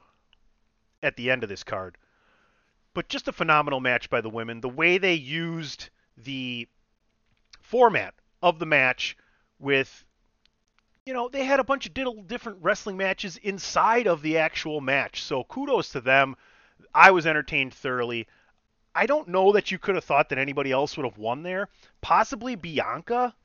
at 1.01 1.17
the 1.17 1.31
end 1.31 1.43
of 1.43 1.49
this 1.49 1.63
card 1.63 1.97
but 2.93 3.09
just 3.09 3.27
a 3.27 3.33
phenomenal 3.33 3.79
match 3.79 4.09
by 4.09 4.21
the 4.21 4.29
women 4.29 4.61
the 4.61 4.69
way 4.69 4.97
they 4.97 5.13
used 5.13 5.89
the 6.17 6.67
format 7.61 8.13
of 8.41 8.59
the 8.59 8.65
match 8.65 9.17
with 9.59 10.05
you 11.05 11.13
know, 11.13 11.27
they 11.27 11.43
had 11.43 11.59
a 11.59 11.65
bunch 11.65 11.85
of 11.85 11.93
diddle 11.93 12.21
different 12.21 12.59
wrestling 12.61 12.97
matches 12.97 13.37
inside 13.37 14.07
of 14.07 14.21
the 14.21 14.37
actual 14.37 14.79
match. 14.79 15.23
So 15.23 15.43
kudos 15.43 15.89
to 15.89 16.01
them. 16.01 16.35
I 16.93 17.11
was 17.11 17.25
entertained 17.25 17.73
thoroughly. 17.73 18.27
I 18.95 19.05
don't 19.05 19.27
know 19.27 19.51
that 19.53 19.71
you 19.71 19.79
could 19.79 19.95
have 19.95 20.03
thought 20.03 20.29
that 20.29 20.37
anybody 20.37 20.71
else 20.71 20.95
would 20.95 21.05
have 21.05 21.17
won 21.17 21.43
there. 21.43 21.69
Possibly 22.01 22.55
Bianca. 22.55 23.35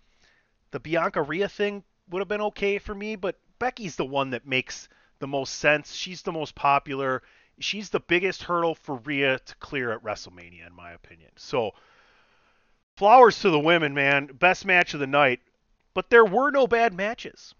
The 0.71 0.81
Bianca 0.81 1.23
Rhea 1.23 1.49
thing 1.49 1.85
would 2.11 2.21
have 2.21 2.29
been 2.29 2.41
okay 2.43 2.79
for 2.79 2.95
me, 2.95 3.17
but 3.17 3.39
Becky's 3.59 3.97
the 3.97 4.05
one 4.05 4.31
that 4.31 4.47
makes 4.47 4.89
the 5.19 5.27
most 5.27 5.55
sense. 5.57 5.95
She's 5.95 6.23
the 6.23 6.33
most 6.33 6.55
popular. 6.55 7.23
She's 7.59 7.91
the 7.91 8.01
biggest 8.01 8.43
hurdle 8.43 8.75
for 8.75 8.97
Rhea 8.97 9.39
to 9.39 9.55
clear 9.57 9.91
at 9.93 10.03
WrestleMania, 10.03 10.67
in 10.67 10.75
my 10.75 10.93
opinion. 10.93 11.31
So, 11.37 11.73
flowers 12.97 13.41
to 13.41 13.51
the 13.51 13.59
women, 13.59 13.95
man. 13.95 14.27
Best 14.27 14.65
match 14.65 14.95
of 14.95 15.01
the 15.01 15.07
night. 15.07 15.41
But 15.95 16.11
there 16.11 16.25
were 16.25 16.51
no 16.51 16.67
bad 16.67 16.95
matches. 16.95 17.55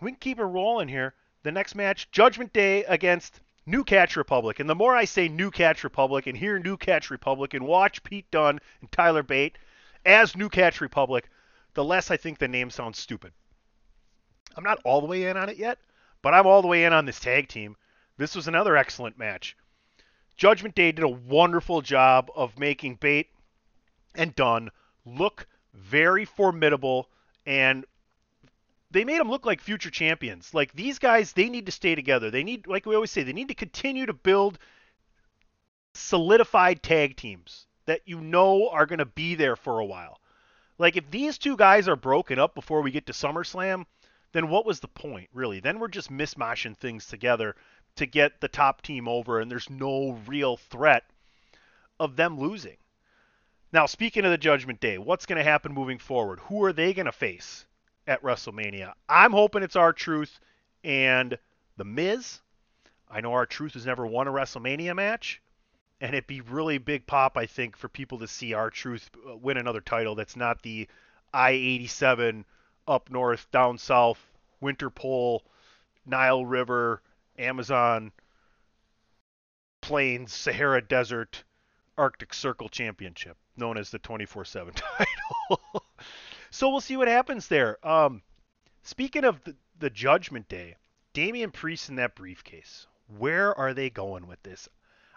We 0.00 0.10
can 0.10 0.18
keep 0.18 0.38
it 0.38 0.44
rolling 0.44 0.88
here. 0.88 1.14
The 1.42 1.52
next 1.52 1.74
match, 1.74 2.10
Judgment 2.10 2.52
Day 2.52 2.84
against 2.84 3.40
New 3.66 3.82
Catch 3.82 4.16
Republic. 4.16 4.60
And 4.60 4.70
the 4.70 4.74
more 4.74 4.96
I 4.96 5.04
say 5.04 5.28
New 5.28 5.50
Catch 5.50 5.84
Republic 5.84 6.26
and 6.26 6.36
hear 6.36 6.58
New 6.58 6.76
Catch 6.76 7.10
Republic 7.10 7.52
and 7.52 7.66
watch 7.66 8.02
Pete 8.04 8.30
Dunne 8.30 8.60
and 8.80 8.92
Tyler 8.92 9.24
Bate 9.24 9.58
as 10.04 10.36
New 10.36 10.48
Catch 10.48 10.80
Republic, 10.80 11.28
the 11.74 11.84
less 11.84 12.10
I 12.10 12.16
think 12.16 12.38
the 12.38 12.48
name 12.48 12.70
sounds 12.70 12.98
stupid. 12.98 13.32
I'm 14.56 14.64
not 14.64 14.80
all 14.84 15.00
the 15.00 15.06
way 15.06 15.26
in 15.26 15.36
on 15.36 15.48
it 15.48 15.58
yet, 15.58 15.78
but 16.22 16.32
I'm 16.32 16.46
all 16.46 16.62
the 16.62 16.68
way 16.68 16.84
in 16.84 16.92
on 16.92 17.04
this 17.04 17.20
tag 17.20 17.48
team. 17.48 17.76
This 18.16 18.34
was 18.34 18.48
another 18.48 18.76
excellent 18.76 19.18
match. 19.18 19.56
Judgment 20.36 20.74
Day 20.74 20.92
did 20.92 21.04
a 21.04 21.08
wonderful 21.08 21.82
job 21.82 22.30
of 22.34 22.58
making 22.58 22.96
Bate 22.96 23.30
and 24.14 24.34
Dunne 24.34 24.70
look 25.04 25.46
very 25.74 26.24
formidable 26.24 27.10
and 27.44 27.84
they 28.96 29.04
made 29.04 29.20
them 29.20 29.28
look 29.28 29.44
like 29.44 29.60
future 29.60 29.90
champions. 29.90 30.54
Like 30.54 30.72
these 30.72 30.98
guys, 30.98 31.34
they 31.34 31.50
need 31.50 31.66
to 31.66 31.72
stay 31.72 31.94
together. 31.94 32.30
They 32.30 32.42
need, 32.42 32.66
like 32.66 32.86
we 32.86 32.94
always 32.94 33.10
say, 33.10 33.22
they 33.22 33.34
need 33.34 33.48
to 33.48 33.54
continue 33.54 34.06
to 34.06 34.14
build 34.14 34.58
solidified 35.92 36.82
tag 36.82 37.14
teams 37.14 37.66
that 37.84 38.00
you 38.06 38.22
know 38.22 38.70
are 38.70 38.86
going 38.86 39.00
to 39.00 39.04
be 39.04 39.34
there 39.34 39.54
for 39.54 39.80
a 39.80 39.84
while. 39.84 40.18
Like 40.78 40.96
if 40.96 41.10
these 41.10 41.36
two 41.36 41.58
guys 41.58 41.88
are 41.88 41.96
broken 41.96 42.38
up 42.38 42.54
before 42.54 42.80
we 42.80 42.90
get 42.90 43.04
to 43.06 43.12
SummerSlam, 43.12 43.84
then 44.32 44.48
what 44.48 44.64
was 44.64 44.80
the 44.80 44.88
point, 44.88 45.28
really? 45.34 45.60
Then 45.60 45.78
we're 45.78 45.88
just 45.88 46.10
mismashing 46.10 46.78
things 46.78 47.06
together 47.06 47.54
to 47.96 48.06
get 48.06 48.40
the 48.40 48.48
top 48.48 48.80
team 48.80 49.08
over, 49.08 49.40
and 49.40 49.50
there's 49.50 49.68
no 49.68 50.18
real 50.26 50.56
threat 50.56 51.04
of 52.00 52.16
them 52.16 52.40
losing. 52.40 52.78
Now, 53.74 53.84
speaking 53.84 54.24
of 54.24 54.30
the 54.30 54.38
Judgment 54.38 54.80
Day, 54.80 54.96
what's 54.96 55.26
going 55.26 55.36
to 55.36 55.44
happen 55.44 55.74
moving 55.74 55.98
forward? 55.98 56.40
Who 56.48 56.64
are 56.64 56.72
they 56.72 56.94
going 56.94 57.04
to 57.04 57.12
face 57.12 57.65
at 58.06 58.22
WrestleMania? 58.22 58.92
I'm 59.08 59.32
hoping 59.32 59.62
it's 59.62 59.76
R-Truth 59.76 60.38
and 60.84 61.38
The 61.76 61.84
Miz. 61.84 62.40
I 63.10 63.20
know 63.20 63.32
R-Truth 63.32 63.74
has 63.74 63.86
never 63.86 64.06
won 64.06 64.28
a 64.28 64.32
WrestleMania 64.32 64.94
match, 64.94 65.40
and 66.00 66.14
it'd 66.14 66.26
be 66.26 66.40
really 66.40 66.78
big 66.78 67.06
pop, 67.06 67.36
I 67.36 67.46
think, 67.46 67.76
for 67.76 67.88
people 67.88 68.18
to 68.18 68.28
see 68.28 68.52
R-Truth 68.52 69.10
uh, 69.28 69.36
win 69.36 69.56
another 69.56 69.80
title 69.80 70.14
that's 70.14 70.36
not 70.36 70.62
the 70.62 70.88
I-87 71.32 72.44
up 72.88 73.10
north, 73.10 73.50
down 73.50 73.78
south, 73.78 74.18
Winter 74.60 74.90
Pole, 74.90 75.42
Nile 76.04 76.46
River, 76.46 77.02
Amazon, 77.38 78.12
Plains, 79.80 80.32
Sahara 80.32 80.80
Desert, 80.80 81.44
Arctic 81.98 82.34
Circle 82.34 82.68
Championship, 82.68 83.36
known 83.56 83.76
as 83.76 83.90
the 83.90 83.98
24/7 83.98 84.74
title. 85.48 85.85
So 86.50 86.70
we'll 86.70 86.80
see 86.80 86.96
what 86.96 87.08
happens 87.08 87.48
there. 87.48 87.84
Um, 87.86 88.22
speaking 88.82 89.24
of 89.24 89.42
the, 89.44 89.56
the 89.78 89.90
Judgment 89.90 90.48
Day, 90.48 90.76
Damian 91.12 91.50
Priest 91.50 91.88
in 91.88 91.96
that 91.96 92.14
briefcase. 92.14 92.86
Where 93.18 93.56
are 93.56 93.72
they 93.72 93.88
going 93.88 94.26
with 94.26 94.42
this? 94.42 94.68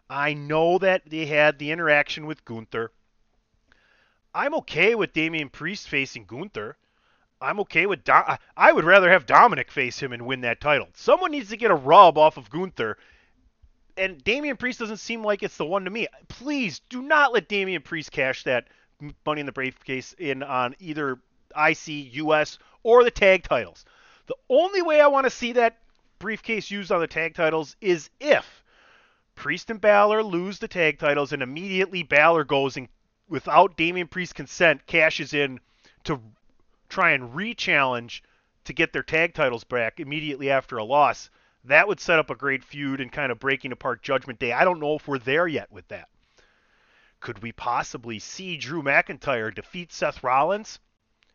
I 0.10 0.34
know 0.34 0.78
that 0.78 1.04
they 1.06 1.26
had 1.26 1.60
the 1.60 1.72
interaction 1.72 2.26
with 2.26 2.46
Gunther. 2.46 2.92
I'm 4.34 4.54
okay 4.56 4.96
with 4.96 5.14
Damian 5.14 5.50
Priest 5.50 5.90
facing 5.90 6.26
Gunther. 6.26 6.78
I'm 7.42 7.60
okay 7.62 7.86
with 7.86 8.04
Do- 8.04 8.38
I 8.58 8.72
would 8.72 8.84
rather 8.84 9.10
have 9.10 9.26
Dominic 9.26 9.72
face 9.72 10.02
him 10.02 10.14
and 10.14 10.26
win 10.26 10.42
that 10.42 10.62
title. 10.62 10.90
Someone 10.94 11.32
needs 11.32 11.50
to 11.50 11.58
get 11.58 11.72
a 11.72 11.76
rub 11.76 12.18
off 12.18 12.38
of 12.38 12.50
Gunther. 12.50 12.98
And 13.98 14.24
Damian 14.24 14.58
Priest 14.58 14.80
doesn't 14.80 14.98
seem 14.98 15.24
like 15.24 15.44
it's 15.44 15.58
the 15.58 15.66
one 15.66 15.86
to 15.86 15.90
me. 15.90 16.08
Please 16.28 16.80
do 16.90 17.02
not 17.02 17.34
let 17.34 17.50
Damian 17.50 17.82
Priest 17.82 18.12
cash 18.12 18.44
that 18.44 18.68
money 19.26 19.40
in 19.40 19.46
the 19.46 19.52
briefcase 19.52 20.14
in 20.18 20.44
on 20.44 20.76
either 20.80 21.20
IC, 21.56 21.88
US, 21.88 22.58
or 22.84 23.04
the 23.04 23.12
tag 23.12 23.44
titles. 23.44 23.86
The 24.28 24.36
only 24.50 24.82
way 24.82 25.02
I 25.02 25.08
want 25.08 25.26
to 25.26 25.32
see 25.32 25.54
that 25.54 25.78
briefcase 26.20 26.70
used 26.70 26.92
on 26.92 27.00
the 27.00 27.08
tag 27.08 27.34
titles 27.34 27.76
is 27.82 28.10
if 28.20 28.64
Priest 29.36 29.70
and 29.70 29.80
Balor 29.80 30.22
lose 30.22 30.60
the 30.60 30.68
tag 30.68 31.00
titles 31.00 31.32
and 31.32 31.42
immediately 31.42 32.04
Balor 32.04 32.44
goes 32.44 32.78
and 32.78 32.90
without 33.30 33.78
Damian 33.78 34.08
Priest's 34.08 34.34
consent 34.34 34.86
cashes 34.86 35.34
in 35.34 35.60
to 36.04 36.20
try 36.90 37.12
and 37.12 37.34
re-challenge 37.36 38.24
to 38.66 38.74
get 38.74 38.92
their 38.92 39.04
tag 39.04 39.34
titles 39.34 39.64
back 39.64 40.00
immediately 40.00 40.50
after 40.52 40.78
a 40.78 40.84
loss. 40.84 41.30
That 41.64 41.88
would 41.88 42.00
set 42.00 42.20
up 42.20 42.30
a 42.30 42.36
great 42.36 42.64
feud 42.64 43.00
and 43.00 43.12
kind 43.12 43.32
of 43.32 43.40
breaking 43.40 43.72
apart 43.72 44.04
Judgment 44.04 44.40
Day. 44.40 44.52
I 44.52 44.64
don't 44.64 44.80
know 44.80 44.96
if 44.96 45.08
we're 45.08 45.20
there 45.20 45.48
yet 45.48 45.72
with 45.72 45.88
that. 45.88 46.10
Could 47.20 47.42
we 47.42 47.52
possibly 47.52 48.20
see 48.20 48.58
Drew 48.58 48.82
McIntyre 48.82 49.54
defeat 49.54 49.92
Seth 49.92 50.24
Rollins 50.24 50.80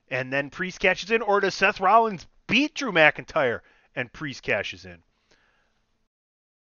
and 0.09 0.33
then 0.33 0.51
Priest 0.51 0.81
catches 0.81 1.11
in, 1.11 1.23
or 1.23 1.41
does 1.41 1.55
Seth 1.55 1.81
Rollins 1.81 2.27
beat 2.47 2.75
Drew 2.75 2.93
McIntyre 2.93 3.61
and 3.95 4.13
Priest 4.13 4.43
cashes 4.43 4.85
in? 4.85 5.03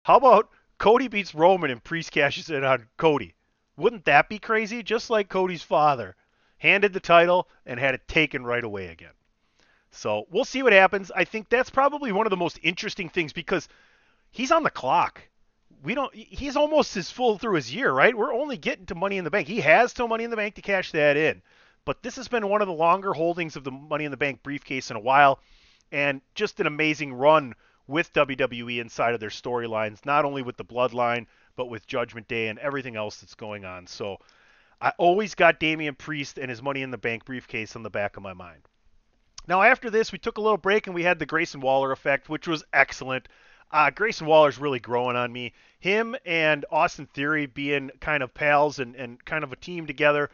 How 0.02 0.16
about 0.16 0.50
Cody 0.78 1.08
beats 1.08 1.34
Roman 1.34 1.70
and 1.70 1.82
Priest 1.82 2.12
cashes 2.12 2.50
in 2.50 2.64
on 2.64 2.88
Cody? 2.96 3.34
Wouldn't 3.76 4.04
that 4.04 4.28
be 4.28 4.38
crazy? 4.38 4.82
Just 4.82 5.10
like 5.10 5.28
Cody's 5.28 5.62
father 5.62 6.16
handed 6.58 6.92
the 6.92 7.00
title 7.00 7.48
and 7.66 7.80
had 7.80 7.94
it 7.94 8.06
taken 8.06 8.44
right 8.44 8.64
away 8.64 8.88
again. 8.88 9.12
So 9.90 10.26
we'll 10.30 10.44
see 10.44 10.62
what 10.62 10.72
happens. 10.72 11.10
I 11.14 11.24
think 11.24 11.48
that's 11.48 11.70
probably 11.70 12.12
one 12.12 12.26
of 12.26 12.30
the 12.30 12.36
most 12.36 12.58
interesting 12.62 13.08
things 13.08 13.32
because 13.32 13.68
he's 14.30 14.52
on 14.52 14.62
the 14.62 14.70
clock. 14.70 15.22
We 15.84 15.94
don't. 15.94 16.14
He's 16.14 16.56
almost 16.56 16.96
as 16.96 17.10
full 17.10 17.38
through 17.38 17.56
his 17.56 17.72
year, 17.72 17.92
right? 17.92 18.16
We're 18.16 18.32
only 18.32 18.56
getting 18.56 18.86
to 18.86 18.94
Money 18.94 19.18
in 19.18 19.24
the 19.24 19.30
Bank. 19.30 19.46
He 19.46 19.60
has 19.60 19.92
till 19.92 20.08
Money 20.08 20.24
in 20.24 20.30
the 20.30 20.36
Bank 20.36 20.54
to 20.54 20.62
cash 20.62 20.90
that 20.92 21.18
in. 21.18 21.42
But 21.84 22.02
this 22.02 22.16
has 22.16 22.26
been 22.26 22.48
one 22.48 22.62
of 22.62 22.68
the 22.68 22.74
longer 22.74 23.12
holdings 23.12 23.54
of 23.54 23.64
the 23.64 23.70
Money 23.70 24.06
in 24.06 24.10
the 24.10 24.16
Bank 24.16 24.42
briefcase 24.42 24.90
in 24.90 24.96
a 24.96 25.00
while, 25.00 25.40
and 25.92 26.22
just 26.34 26.58
an 26.58 26.66
amazing 26.66 27.12
run 27.12 27.54
with 27.86 28.14
WWE 28.14 28.80
inside 28.80 29.12
of 29.12 29.20
their 29.20 29.28
storylines, 29.28 30.06
not 30.06 30.24
only 30.24 30.40
with 30.40 30.56
the 30.56 30.64
Bloodline, 30.64 31.26
but 31.54 31.66
with 31.66 31.86
Judgment 31.86 32.28
Day 32.28 32.48
and 32.48 32.58
everything 32.58 32.96
else 32.96 33.20
that's 33.20 33.34
going 33.34 33.66
on. 33.66 33.86
So 33.86 34.16
I 34.80 34.92
always 34.96 35.34
got 35.34 35.60
Damian 35.60 35.94
Priest 35.94 36.38
and 36.38 36.48
his 36.48 36.62
Money 36.62 36.80
in 36.80 36.90
the 36.90 36.98
Bank 36.98 37.26
briefcase 37.26 37.76
on 37.76 37.82
the 37.82 37.90
back 37.90 38.16
of 38.16 38.22
my 38.22 38.32
mind. 38.32 38.62
Now, 39.46 39.60
after 39.60 39.90
this, 39.90 40.12
we 40.12 40.18
took 40.18 40.38
a 40.38 40.40
little 40.40 40.56
break 40.56 40.86
and 40.86 40.94
we 40.94 41.02
had 41.02 41.18
the 41.18 41.26
Grayson 41.26 41.60
Waller 41.60 41.92
effect, 41.92 42.30
which 42.30 42.48
was 42.48 42.64
excellent. 42.72 43.28
Uh, 43.74 43.90
Grayson 43.90 44.28
Waller's 44.28 44.56
really 44.56 44.78
growing 44.78 45.16
on 45.16 45.32
me. 45.32 45.52
Him 45.80 46.14
and 46.24 46.64
Austin 46.70 47.06
Theory 47.06 47.46
being 47.46 47.90
kind 48.00 48.22
of 48.22 48.32
pals 48.32 48.78
and, 48.78 48.94
and 48.94 49.22
kind 49.24 49.42
of 49.42 49.52
a 49.52 49.56
team 49.56 49.88
together, 49.88 50.30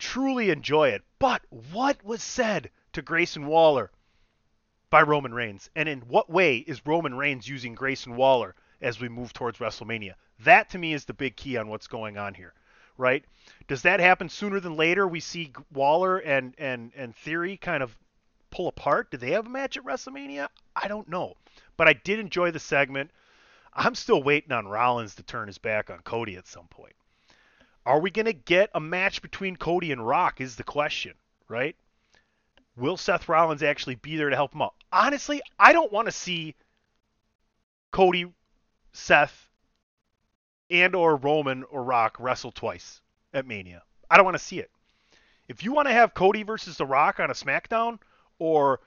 truly 0.00 0.50
enjoy 0.50 0.88
it. 0.88 1.04
But 1.20 1.42
what 1.70 2.04
was 2.04 2.24
said 2.24 2.70
to 2.94 3.00
Grayson 3.00 3.46
Waller 3.46 3.92
by 4.90 5.02
Roman 5.02 5.32
Reigns? 5.32 5.70
And 5.76 5.88
in 5.88 6.00
what 6.00 6.28
way 6.28 6.56
is 6.56 6.84
Roman 6.84 7.14
Reigns 7.14 7.48
using 7.48 7.76
Grayson 7.76 8.16
Waller 8.16 8.56
as 8.80 8.98
we 8.98 9.08
move 9.08 9.32
towards 9.32 9.58
WrestleMania? 9.58 10.14
That 10.40 10.68
to 10.70 10.78
me 10.78 10.92
is 10.92 11.04
the 11.04 11.14
big 11.14 11.36
key 11.36 11.56
on 11.56 11.68
what's 11.68 11.86
going 11.86 12.18
on 12.18 12.34
here, 12.34 12.52
right? 12.98 13.24
Does 13.68 13.82
that 13.82 14.00
happen 14.00 14.28
sooner 14.28 14.58
than 14.58 14.74
later? 14.74 15.06
We 15.06 15.20
see 15.20 15.52
Waller 15.72 16.18
and 16.18 16.52
and 16.58 16.90
and 16.96 17.14
Theory 17.14 17.58
kind 17.58 17.84
of 17.84 17.96
pull 18.50 18.66
apart. 18.66 19.12
Do 19.12 19.18
they 19.18 19.30
have 19.30 19.46
a 19.46 19.50
match 19.50 19.76
at 19.76 19.84
WrestleMania? 19.84 20.48
I 20.74 20.88
don't 20.88 21.08
know, 21.08 21.34
but 21.76 21.88
I 21.88 21.92
did 21.92 22.18
enjoy 22.18 22.50
the 22.50 22.58
segment. 22.58 23.10
I'm 23.74 23.94
still 23.94 24.22
waiting 24.22 24.52
on 24.52 24.68
Rollins 24.68 25.14
to 25.16 25.22
turn 25.22 25.46
his 25.46 25.58
back 25.58 25.90
on 25.90 26.00
Cody 26.00 26.36
at 26.36 26.46
some 26.46 26.66
point. 26.68 26.94
Are 27.84 28.00
we 28.00 28.10
going 28.10 28.26
to 28.26 28.32
get 28.32 28.70
a 28.74 28.80
match 28.80 29.22
between 29.22 29.56
Cody 29.56 29.90
and 29.92 30.06
Rock? 30.06 30.40
Is 30.40 30.56
the 30.56 30.64
question, 30.64 31.14
right? 31.48 31.74
Will 32.76 32.96
Seth 32.96 33.28
Rollins 33.28 33.62
actually 33.62 33.96
be 33.96 34.16
there 34.16 34.30
to 34.30 34.36
help 34.36 34.54
him 34.54 34.62
out? 34.62 34.74
Honestly, 34.92 35.42
I 35.58 35.72
don't 35.72 35.92
want 35.92 36.06
to 36.06 36.12
see 36.12 36.54
Cody, 37.90 38.32
Seth, 38.92 39.48
and 40.70 40.94
or 40.94 41.16
Roman 41.16 41.64
or 41.64 41.82
Rock 41.82 42.16
wrestle 42.18 42.52
twice 42.52 43.00
at 43.34 43.46
Mania. 43.46 43.82
I 44.10 44.16
don't 44.16 44.24
want 44.24 44.36
to 44.36 44.42
see 44.42 44.58
it. 44.58 44.70
If 45.48 45.62
you 45.62 45.72
want 45.72 45.88
to 45.88 45.94
have 45.94 46.14
Cody 46.14 46.44
versus 46.44 46.76
The 46.76 46.86
Rock 46.86 47.20
on 47.20 47.30
a 47.30 47.34
SmackDown 47.34 47.98
or 48.38 48.80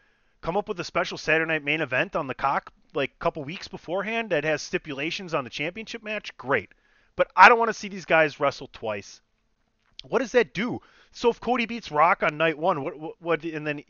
come 0.46 0.58
up 0.58 0.70
with 0.70 0.80
a 0.80 0.84
special 0.84 1.18
Saturday 1.18 1.52
night 1.52 1.64
main 1.64 1.82
event 1.82 2.16
on 2.16 2.28
the 2.28 2.36
cock 2.36 2.72
like 2.94 3.10
a 3.10 3.24
couple 3.24 3.44
weeks 3.44 3.68
beforehand 3.68 4.30
that 4.30 4.44
has 4.44 4.62
stipulations 4.62 5.34
on 5.34 5.44
the 5.44 5.50
championship 5.50 6.04
match, 6.04 6.38
great. 6.38 6.70
But 7.16 7.32
I 7.36 7.50
don't 7.50 7.58
want 7.58 7.70
to 7.70 7.74
see 7.74 7.88
these 7.88 8.06
guys 8.06 8.40
wrestle 8.40 8.70
twice. 8.72 9.22
What 10.08 10.20
does 10.20 10.34
that 10.34 10.54
do? 10.54 10.82
So 11.12 11.32
if 11.32 11.40
Cody 11.40 11.66
beats 11.66 11.90
Rock 11.90 12.22
on 12.22 12.38
night 12.38 12.60
one, 12.60 12.84
what 12.84 13.00
what, 13.00 13.20
what 13.20 13.44
and 13.44 13.66
then 13.66 13.84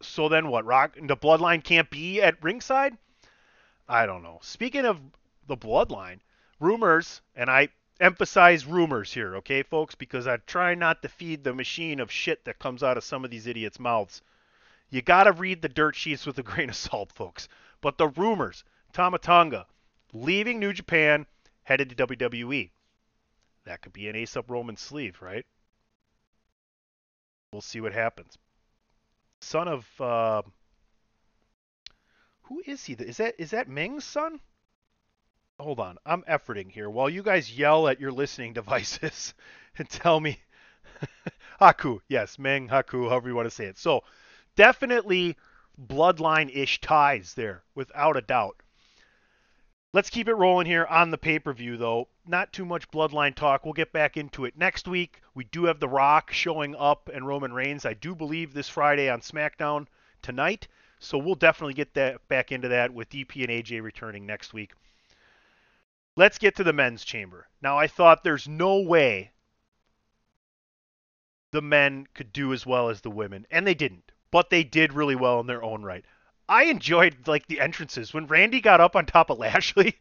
so 0.00 0.28
then 0.28 0.46
what? 0.50 0.64
Rock 0.64 0.96
and 0.96 1.10
the 1.10 1.16
bloodline 1.16 1.64
can't 1.64 1.90
be 1.90 2.22
at 2.22 2.40
ringside? 2.44 2.96
I 3.88 4.06
don't 4.06 4.22
know. 4.22 4.38
Speaking 4.42 4.84
of 4.84 5.00
the 5.48 5.56
bloodline, 5.56 6.20
rumors, 6.60 7.22
and 7.34 7.50
I 7.50 7.70
emphasize 7.98 8.66
rumors 8.66 9.12
here, 9.12 9.34
okay, 9.38 9.64
folks, 9.64 9.96
because 9.96 10.28
I 10.28 10.36
try 10.36 10.76
not 10.76 11.02
to 11.02 11.08
feed 11.08 11.42
the 11.42 11.54
machine 11.54 11.98
of 11.98 12.12
shit 12.12 12.44
that 12.44 12.60
comes 12.60 12.84
out 12.84 12.96
of 12.96 13.02
some 13.02 13.24
of 13.24 13.32
these 13.32 13.48
idiots' 13.48 13.80
mouths. 13.80 14.22
You 14.90 15.02
got 15.02 15.24
to 15.24 15.32
read 15.32 15.62
the 15.62 15.68
dirt 15.68 15.96
sheets 15.96 16.26
with 16.26 16.38
a 16.38 16.42
grain 16.42 16.68
of 16.68 16.76
salt, 16.76 17.12
folks. 17.12 17.48
But 17.80 17.98
the 17.98 18.08
rumors, 18.08 18.64
Tama 18.92 19.18
Tonga 19.18 19.66
leaving 20.12 20.58
New 20.58 20.72
Japan, 20.72 21.26
headed 21.64 21.90
to 21.90 22.06
WWE. 22.06 22.70
That 23.64 23.82
could 23.82 23.92
be 23.92 24.08
an 24.08 24.16
ace 24.16 24.36
up 24.36 24.50
Roman 24.50 24.76
sleeve, 24.76 25.20
right? 25.20 25.44
We'll 27.52 27.62
see 27.62 27.80
what 27.80 27.92
happens. 27.92 28.38
Son 29.40 29.68
of 29.68 30.00
uh, 30.00 30.42
who 32.42 32.62
is 32.66 32.84
he? 32.84 32.94
Is 32.94 33.16
that 33.18 33.34
is 33.38 33.50
that 33.50 33.68
Meng's 33.68 34.04
son? 34.04 34.40
Hold 35.58 35.80
on, 35.80 35.96
I'm 36.04 36.22
efforting 36.22 36.70
here 36.70 36.90
while 36.90 37.08
you 37.08 37.22
guys 37.22 37.56
yell 37.56 37.88
at 37.88 38.00
your 38.00 38.12
listening 38.12 38.52
devices 38.54 39.34
and 39.78 39.88
tell 39.88 40.20
me 40.20 40.38
Haku. 41.60 42.00
Yes, 42.08 42.38
Meng 42.38 42.68
Haku, 42.68 43.08
however 43.08 43.28
you 43.28 43.34
want 43.34 43.46
to 43.46 43.54
say 43.54 43.66
it. 43.66 43.78
So 43.78 44.04
definitely 44.56 45.36
bloodline-ish 45.80 46.80
ties 46.80 47.34
there, 47.34 47.62
without 47.74 48.16
a 48.16 48.22
doubt. 48.22 48.56
Let's 49.92 50.10
keep 50.10 50.28
it 50.28 50.34
rolling 50.34 50.66
here 50.66 50.84
on 50.84 51.10
the 51.10 51.18
pay-per-view, 51.18 51.76
though. 51.76 52.08
Not 52.26 52.52
too 52.52 52.66
much 52.66 52.90
bloodline 52.90 53.34
talk. 53.34 53.64
We'll 53.64 53.72
get 53.72 53.92
back 53.92 54.16
into 54.16 54.44
it 54.44 54.58
next 54.58 54.88
week. 54.88 55.22
We 55.34 55.44
do 55.44 55.64
have 55.64 55.80
The 55.80 55.88
Rock 55.88 56.32
showing 56.32 56.74
up 56.76 57.08
and 57.12 57.26
Roman 57.26 57.52
Reigns. 57.52 57.86
I 57.86 57.94
do 57.94 58.14
believe 58.14 58.52
this 58.52 58.68
Friday 58.68 59.08
on 59.08 59.20
SmackDown 59.20 59.86
tonight. 60.22 60.68
So 60.98 61.18
we'll 61.18 61.34
definitely 61.34 61.74
get 61.74 61.94
that 61.94 62.26
back 62.28 62.52
into 62.52 62.68
that 62.68 62.92
with 62.92 63.10
DP 63.10 63.42
and 63.42 63.50
AJ 63.50 63.82
returning 63.82 64.26
next 64.26 64.52
week. 64.52 64.72
let's 66.16 66.38
get 66.38 66.56
to 66.56 66.64
the 66.64 66.72
men's 66.72 67.04
chamber. 67.04 67.46
Now, 67.62 67.78
I 67.78 67.86
thought 67.86 68.24
there's 68.24 68.48
no 68.48 68.80
way 68.80 69.30
the 71.52 71.62
men 71.62 72.06
could 72.14 72.32
do 72.32 72.52
as 72.52 72.66
well 72.66 72.88
as 72.88 73.02
the 73.02 73.10
women, 73.10 73.46
and 73.50 73.66
they 73.66 73.74
didn't. 73.74 74.12
But 74.30 74.50
they 74.50 74.64
did 74.64 74.92
really 74.92 75.16
well 75.16 75.40
in 75.40 75.46
their 75.46 75.62
own 75.62 75.82
right. 75.82 76.04
I 76.48 76.64
enjoyed 76.64 77.26
like 77.26 77.46
the 77.46 77.60
entrances 77.60 78.14
when 78.14 78.26
Randy 78.26 78.60
got 78.60 78.80
up 78.80 78.94
on 78.96 79.06
top 79.06 79.30
of 79.30 79.38
Lashley, 79.40 79.96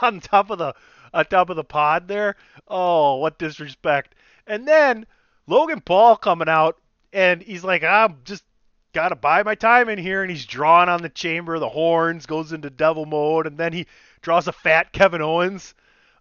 on 0.00 0.20
top 0.20 0.50
of 0.50 0.58
the 0.58 0.74
on 1.12 1.26
top 1.26 1.50
of 1.50 1.56
the 1.56 1.64
pod 1.64 2.08
there. 2.08 2.36
Oh, 2.68 3.16
what 3.16 3.38
disrespect! 3.38 4.14
And 4.46 4.66
then 4.66 5.06
Logan 5.46 5.80
Paul 5.80 6.16
coming 6.16 6.48
out, 6.48 6.78
and 7.12 7.42
he's 7.42 7.64
like, 7.64 7.84
"I'm 7.84 8.18
just 8.24 8.44
gotta 8.92 9.16
buy 9.16 9.42
my 9.42 9.54
time 9.54 9.88
in 9.88 9.98
here," 9.98 10.22
and 10.22 10.30
he's 10.30 10.46
drawing 10.46 10.88
on 10.88 11.02
the 11.02 11.08
chamber, 11.08 11.58
the 11.58 11.68
horns, 11.68 12.26
goes 12.26 12.52
into 12.52 12.70
devil 12.70 13.04
mode, 13.04 13.46
and 13.46 13.58
then 13.58 13.72
he 13.72 13.86
draws 14.22 14.48
a 14.48 14.52
fat 14.52 14.92
Kevin 14.92 15.20
Owens. 15.20 15.74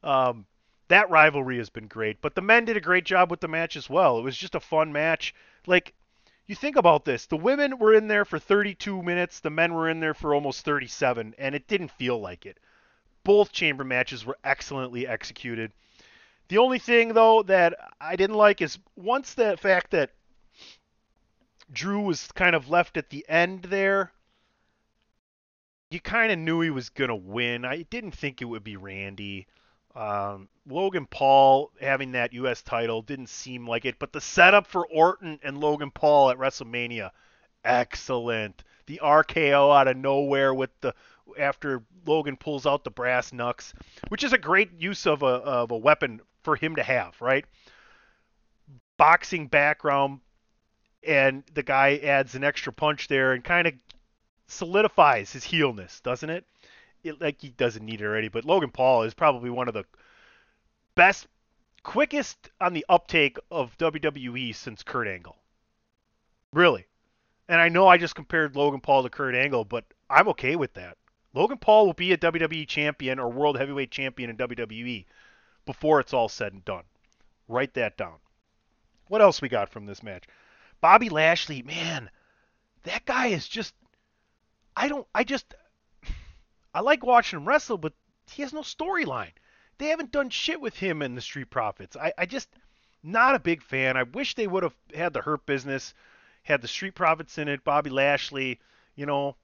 Um, 0.03 0.45
that 0.89 1.09
rivalry 1.09 1.57
has 1.57 1.69
been 1.69 1.87
great, 1.87 2.21
but 2.21 2.35
the 2.35 2.41
men 2.41 2.65
did 2.65 2.75
a 2.75 2.81
great 2.81 3.05
job 3.05 3.31
with 3.31 3.39
the 3.39 3.47
match 3.47 3.77
as 3.77 3.89
well. 3.89 4.19
It 4.19 4.23
was 4.23 4.35
just 4.35 4.55
a 4.55 4.59
fun 4.59 4.91
match. 4.91 5.33
Like 5.65 5.93
you 6.51 6.55
think 6.55 6.75
about 6.75 7.05
this, 7.05 7.27
the 7.27 7.37
women 7.37 7.79
were 7.79 7.93
in 7.93 8.09
there 8.09 8.25
for 8.25 8.37
32 8.37 9.01
minutes, 9.01 9.39
the 9.39 9.49
men 9.49 9.73
were 9.73 9.89
in 9.89 10.01
there 10.01 10.13
for 10.13 10.35
almost 10.35 10.65
37, 10.65 11.33
and 11.37 11.55
it 11.55 11.65
didn't 11.65 11.91
feel 11.91 12.19
like 12.19 12.45
it. 12.45 12.59
Both 13.23 13.53
chamber 13.53 13.85
matches 13.85 14.25
were 14.25 14.37
excellently 14.43 15.07
executed. 15.07 15.71
The 16.49 16.57
only 16.57 16.77
thing 16.77 17.13
though 17.13 17.41
that 17.43 17.93
I 18.01 18.17
didn't 18.17 18.35
like 18.35 18.61
is 18.61 18.77
once 18.97 19.33
the 19.33 19.55
fact 19.55 19.91
that 19.91 20.11
Drew 21.71 22.01
was 22.01 22.29
kind 22.33 22.53
of 22.53 22.69
left 22.69 22.97
at 22.97 23.09
the 23.09 23.25
end 23.29 23.63
there, 23.63 24.11
you 25.89 26.01
kind 26.01 26.33
of 26.33 26.37
knew 26.37 26.59
he 26.59 26.69
was 26.69 26.89
going 26.89 27.07
to 27.07 27.15
win. 27.15 27.63
I 27.63 27.83
didn't 27.83 28.11
think 28.11 28.41
it 28.41 28.45
would 28.45 28.65
be 28.65 28.75
Randy. 28.75 29.47
Um, 29.95 30.47
Logan 30.67 31.05
Paul 31.05 31.71
having 31.81 32.13
that 32.13 32.33
U.S. 32.33 32.61
title 32.61 33.01
didn't 33.01 33.29
seem 33.29 33.67
like 33.67 33.85
it, 33.85 33.99
but 33.99 34.13
the 34.13 34.21
setup 34.21 34.67
for 34.67 34.85
Orton 34.87 35.39
and 35.43 35.59
Logan 35.59 35.91
Paul 35.91 36.29
at 36.29 36.37
WrestleMania, 36.37 37.11
excellent. 37.63 38.63
The 38.85 39.01
RKO 39.03 39.75
out 39.75 39.87
of 39.87 39.97
nowhere 39.97 40.53
with 40.53 40.69
the 40.81 40.93
after 41.37 41.83
Logan 42.05 42.37
pulls 42.37 42.65
out 42.65 42.83
the 42.83 42.91
brass 42.91 43.31
knucks, 43.31 43.73
which 44.09 44.23
is 44.23 44.33
a 44.33 44.37
great 44.37 44.71
use 44.73 45.05
of 45.05 45.23
a 45.23 45.25
of 45.25 45.71
a 45.71 45.77
weapon 45.77 46.21
for 46.43 46.55
him 46.55 46.75
to 46.75 46.83
have, 46.83 47.19
right? 47.21 47.45
Boxing 48.97 49.47
background, 49.47 50.19
and 51.05 51.43
the 51.53 51.63
guy 51.63 51.97
adds 51.97 52.35
an 52.35 52.43
extra 52.43 52.73
punch 52.73 53.07
there 53.07 53.33
and 53.33 53.43
kind 53.43 53.67
of 53.67 53.73
solidifies 54.47 55.31
his 55.31 55.43
heelness, 55.43 56.01
doesn't 56.01 56.29
it? 56.29 56.45
It, 57.03 57.21
like 57.21 57.41
he 57.41 57.49
doesn't 57.49 57.85
need 57.85 58.01
it 58.01 58.05
already, 58.05 58.27
but 58.27 58.45
Logan 58.45 58.71
Paul 58.71 59.03
is 59.03 59.13
probably 59.13 59.49
one 59.49 59.67
of 59.67 59.73
the 59.73 59.85
best, 60.95 61.27
quickest 61.83 62.49
on 62.59 62.73
the 62.73 62.85
uptake 62.89 63.37
of 63.49 63.77
WWE 63.77 64.53
since 64.55 64.83
Kurt 64.83 65.07
Angle. 65.07 65.37
Really. 66.53 66.85
And 67.47 67.59
I 67.59 67.69
know 67.69 67.87
I 67.87 67.97
just 67.97 68.15
compared 68.15 68.55
Logan 68.55 68.81
Paul 68.81 69.03
to 69.03 69.09
Kurt 69.09 69.35
Angle, 69.35 69.65
but 69.65 69.85
I'm 70.09 70.27
okay 70.29 70.55
with 70.55 70.73
that. 70.75 70.97
Logan 71.33 71.57
Paul 71.57 71.85
will 71.85 71.93
be 71.93 72.11
a 72.11 72.17
WWE 72.17 72.67
champion 72.67 73.19
or 73.19 73.29
world 73.29 73.57
heavyweight 73.57 73.91
champion 73.91 74.29
in 74.29 74.37
WWE 74.37 75.05
before 75.65 75.99
it's 75.99 76.13
all 76.13 76.29
said 76.29 76.53
and 76.53 76.65
done. 76.65 76.83
Write 77.47 77.73
that 77.75 77.97
down. 77.97 78.17
What 79.07 79.21
else 79.21 79.41
we 79.41 79.49
got 79.49 79.69
from 79.69 79.85
this 79.85 80.03
match? 80.03 80.25
Bobby 80.81 81.09
Lashley, 81.09 81.61
man, 81.61 82.09
that 82.83 83.05
guy 83.05 83.27
is 83.27 83.47
just 83.47 83.73
I 84.75 84.87
don't 84.87 85.07
I 85.13 85.23
just 85.23 85.53
I 86.73 86.79
like 86.79 87.05
watching 87.05 87.37
him 87.37 87.47
wrestle, 87.47 87.77
but 87.77 87.93
he 88.29 88.41
has 88.41 88.53
no 88.53 88.61
storyline. 88.61 89.33
They 89.77 89.87
haven't 89.87 90.11
done 90.11 90.29
shit 90.29 90.61
with 90.61 90.77
him 90.77 91.01
and 91.01 91.17
the 91.17 91.21
Street 91.21 91.49
Profits. 91.49 91.97
I, 91.97 92.13
I 92.17 92.25
just 92.25 92.49
not 93.03 93.35
a 93.35 93.39
big 93.39 93.61
fan. 93.61 93.97
I 93.97 94.03
wish 94.03 94.35
they 94.35 94.47
would 94.47 94.63
have 94.63 94.75
had 94.93 95.13
the 95.13 95.21
Hurt 95.21 95.45
Business, 95.45 95.93
had 96.43 96.61
the 96.61 96.67
Street 96.67 96.95
Profits 96.95 97.37
in 97.37 97.47
it, 97.47 97.63
Bobby 97.63 97.89
Lashley, 97.89 98.59
you 98.95 99.05
know, 99.05 99.35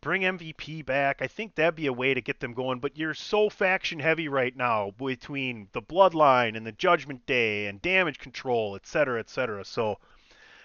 bring 0.00 0.22
MVP 0.22 0.84
back. 0.84 1.22
I 1.22 1.26
think 1.26 1.54
that'd 1.54 1.74
be 1.74 1.86
a 1.86 1.92
way 1.92 2.14
to 2.14 2.20
get 2.20 2.40
them 2.40 2.54
going. 2.54 2.78
But 2.78 2.96
you're 2.96 3.14
so 3.14 3.48
faction 3.48 3.98
heavy 3.98 4.28
right 4.28 4.54
now 4.54 4.92
between 4.92 5.68
the 5.72 5.82
Bloodline 5.82 6.56
and 6.56 6.66
the 6.66 6.72
Judgment 6.72 7.26
Day 7.26 7.66
and 7.66 7.82
Damage 7.82 8.18
Control, 8.18 8.76
et 8.76 8.86
cetera, 8.86 9.18
et 9.18 9.30
cetera. 9.30 9.64
So 9.64 9.98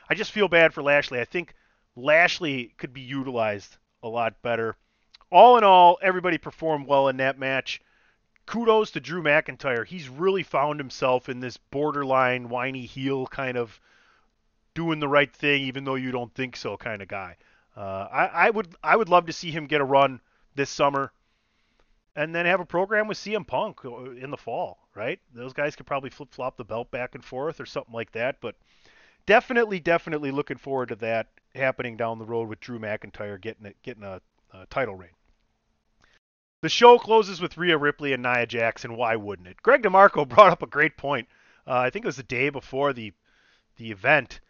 I 0.10 0.16
just 0.16 0.32
feel 0.32 0.48
bad 0.48 0.74
for 0.74 0.84
Lashley. 0.84 1.20
I 1.20 1.26
think 1.26 1.54
Lashley 1.96 2.74
could 2.78 2.94
be 2.94 3.02
utilized 3.02 3.78
a 4.04 4.08
lot 4.08 4.42
better 4.42 4.76
all 5.32 5.58
in 5.58 5.64
all, 5.64 6.00
everybody 6.02 6.38
performed 6.38 6.88
well 6.88 7.08
in 7.08 7.18
that 7.18 7.38
match. 7.38 7.82
Kudos 8.46 8.92
to 8.92 9.00
Drew 9.00 9.22
McIntyre. 9.22 9.86
He's 9.86 10.10
really 10.10 10.42
found 10.42 10.80
himself 10.80 11.30
in 11.30 11.40
this 11.40 11.58
borderline 11.58 12.50
whiny 12.50 12.86
heel 12.86 13.28
kind 13.28 13.58
of 13.58 13.80
doing 14.74 15.00
the 15.00 15.08
right 15.08 15.32
thing, 15.32 15.62
even 15.64 15.84
though 15.84 15.96
you 15.96 16.12
don't 16.12 16.34
think 16.34 16.56
so 16.56 16.76
kind 16.76 17.02
of 17.02 17.08
guy. 17.08 17.38
Uh, 17.78 18.08
I, 18.12 18.26
I 18.26 18.50
would 18.50 18.76
I 18.84 18.96
would 18.96 19.10
love 19.10 19.28
to 19.28 19.34
see 19.34 19.52
him 19.52 19.68
get 19.68 19.82
a 19.82 19.86
run 19.86 20.20
this 20.56 20.70
summer, 20.70 21.12
and 22.16 22.34
then 22.34 22.46
have 22.46 22.60
a 22.60 22.66
program 22.66 23.08
with 23.08 23.18
CM 23.18 23.46
Punk 23.46 23.86
uh, 23.86 24.12
in 24.12 24.32
the 24.32 24.38
fall. 24.38 24.80
Right? 24.96 25.20
Those 25.34 25.54
guys 25.54 25.76
could 25.76 25.86
probably 25.86 26.10
flip 26.10 26.34
flop 26.34 26.58
the 26.58 26.66
belt 26.66 26.90
back 26.90 27.14
and 27.14 27.24
forth 27.24 27.62
or 27.62 27.66
something 27.66 27.94
like 27.94 28.12
that. 28.14 28.38
But 28.42 28.56
definitely, 29.28 29.80
definitely 29.80 30.32
looking 30.32 30.58
forward 30.58 30.90
to 30.90 30.96
that 30.96 31.28
happening 31.54 31.98
down 31.98 32.18
the 32.18 32.26
road 32.26 32.50
with 32.50 32.60
Drew 32.60 32.80
McIntyre 32.80 33.40
getting 33.40 33.68
it, 33.68 33.78
getting 33.84 34.04
a, 34.04 34.22
a 34.54 34.66
title 34.66 34.96
reign. 34.96 35.12
The 36.62 36.70
show 36.70 37.00
closes 37.00 37.40
with 37.40 37.58
Rhea 37.58 37.78
Ripley 37.78 38.12
and 38.12 38.22
Nia 38.22 38.46
Jackson. 38.46 38.98
Why 38.98 39.16
wouldn't 39.16 39.48
it? 39.48 39.62
Greg 39.64 39.82
DeMarco 39.82 40.28
brought 40.28 40.52
up 40.52 40.62
a 40.62 40.68
great 40.68 40.98
point. 40.98 41.28
Uh, 41.66 41.78
I 41.78 41.90
think 41.90 42.04
it 42.04 42.08
was 42.08 42.18
the 42.18 42.24
day 42.24 42.50
before 42.50 42.94
the 42.94 43.14
the 43.78 43.92
event. 43.92 44.42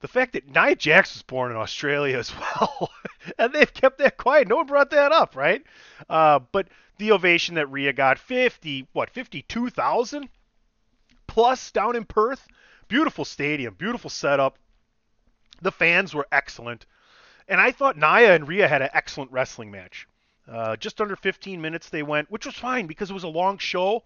The 0.00 0.08
fact 0.08 0.34
that 0.34 0.46
Nia 0.46 0.76
Jax 0.76 1.14
was 1.14 1.22
born 1.22 1.50
in 1.50 1.56
Australia 1.56 2.18
as 2.18 2.32
well, 2.36 2.90
and 3.38 3.52
they've 3.52 3.72
kept 3.72 3.98
that 3.98 4.18
quiet. 4.18 4.46
No 4.46 4.56
one 4.56 4.66
brought 4.66 4.90
that 4.90 5.10
up, 5.10 5.34
right? 5.34 5.64
Uh, 6.08 6.40
but 6.52 6.68
the 6.98 7.12
ovation 7.12 7.54
that 7.54 7.70
Rhea 7.70 7.92
got, 7.92 8.18
50, 8.18 8.86
what, 8.92 9.10
52,000 9.10 10.28
plus 11.26 11.70
down 11.70 11.96
in 11.96 12.04
Perth. 12.04 12.46
Beautiful 12.88 13.24
stadium, 13.24 13.74
beautiful 13.74 14.10
setup. 14.10 14.58
The 15.62 15.72
fans 15.72 16.14
were 16.14 16.28
excellent. 16.30 16.86
And 17.48 17.60
I 17.60 17.70
thought 17.70 17.96
Nia 17.96 18.34
and 18.34 18.46
Rhea 18.46 18.68
had 18.68 18.82
an 18.82 18.90
excellent 18.92 19.32
wrestling 19.32 19.70
match. 19.70 20.06
Uh, 20.50 20.76
just 20.76 21.00
under 21.00 21.16
15 21.16 21.60
minutes 21.60 21.88
they 21.88 22.02
went, 22.02 22.30
which 22.30 22.46
was 22.46 22.54
fine 22.54 22.86
because 22.86 23.10
it 23.10 23.14
was 23.14 23.24
a 23.24 23.28
long 23.28 23.58
show. 23.58 24.02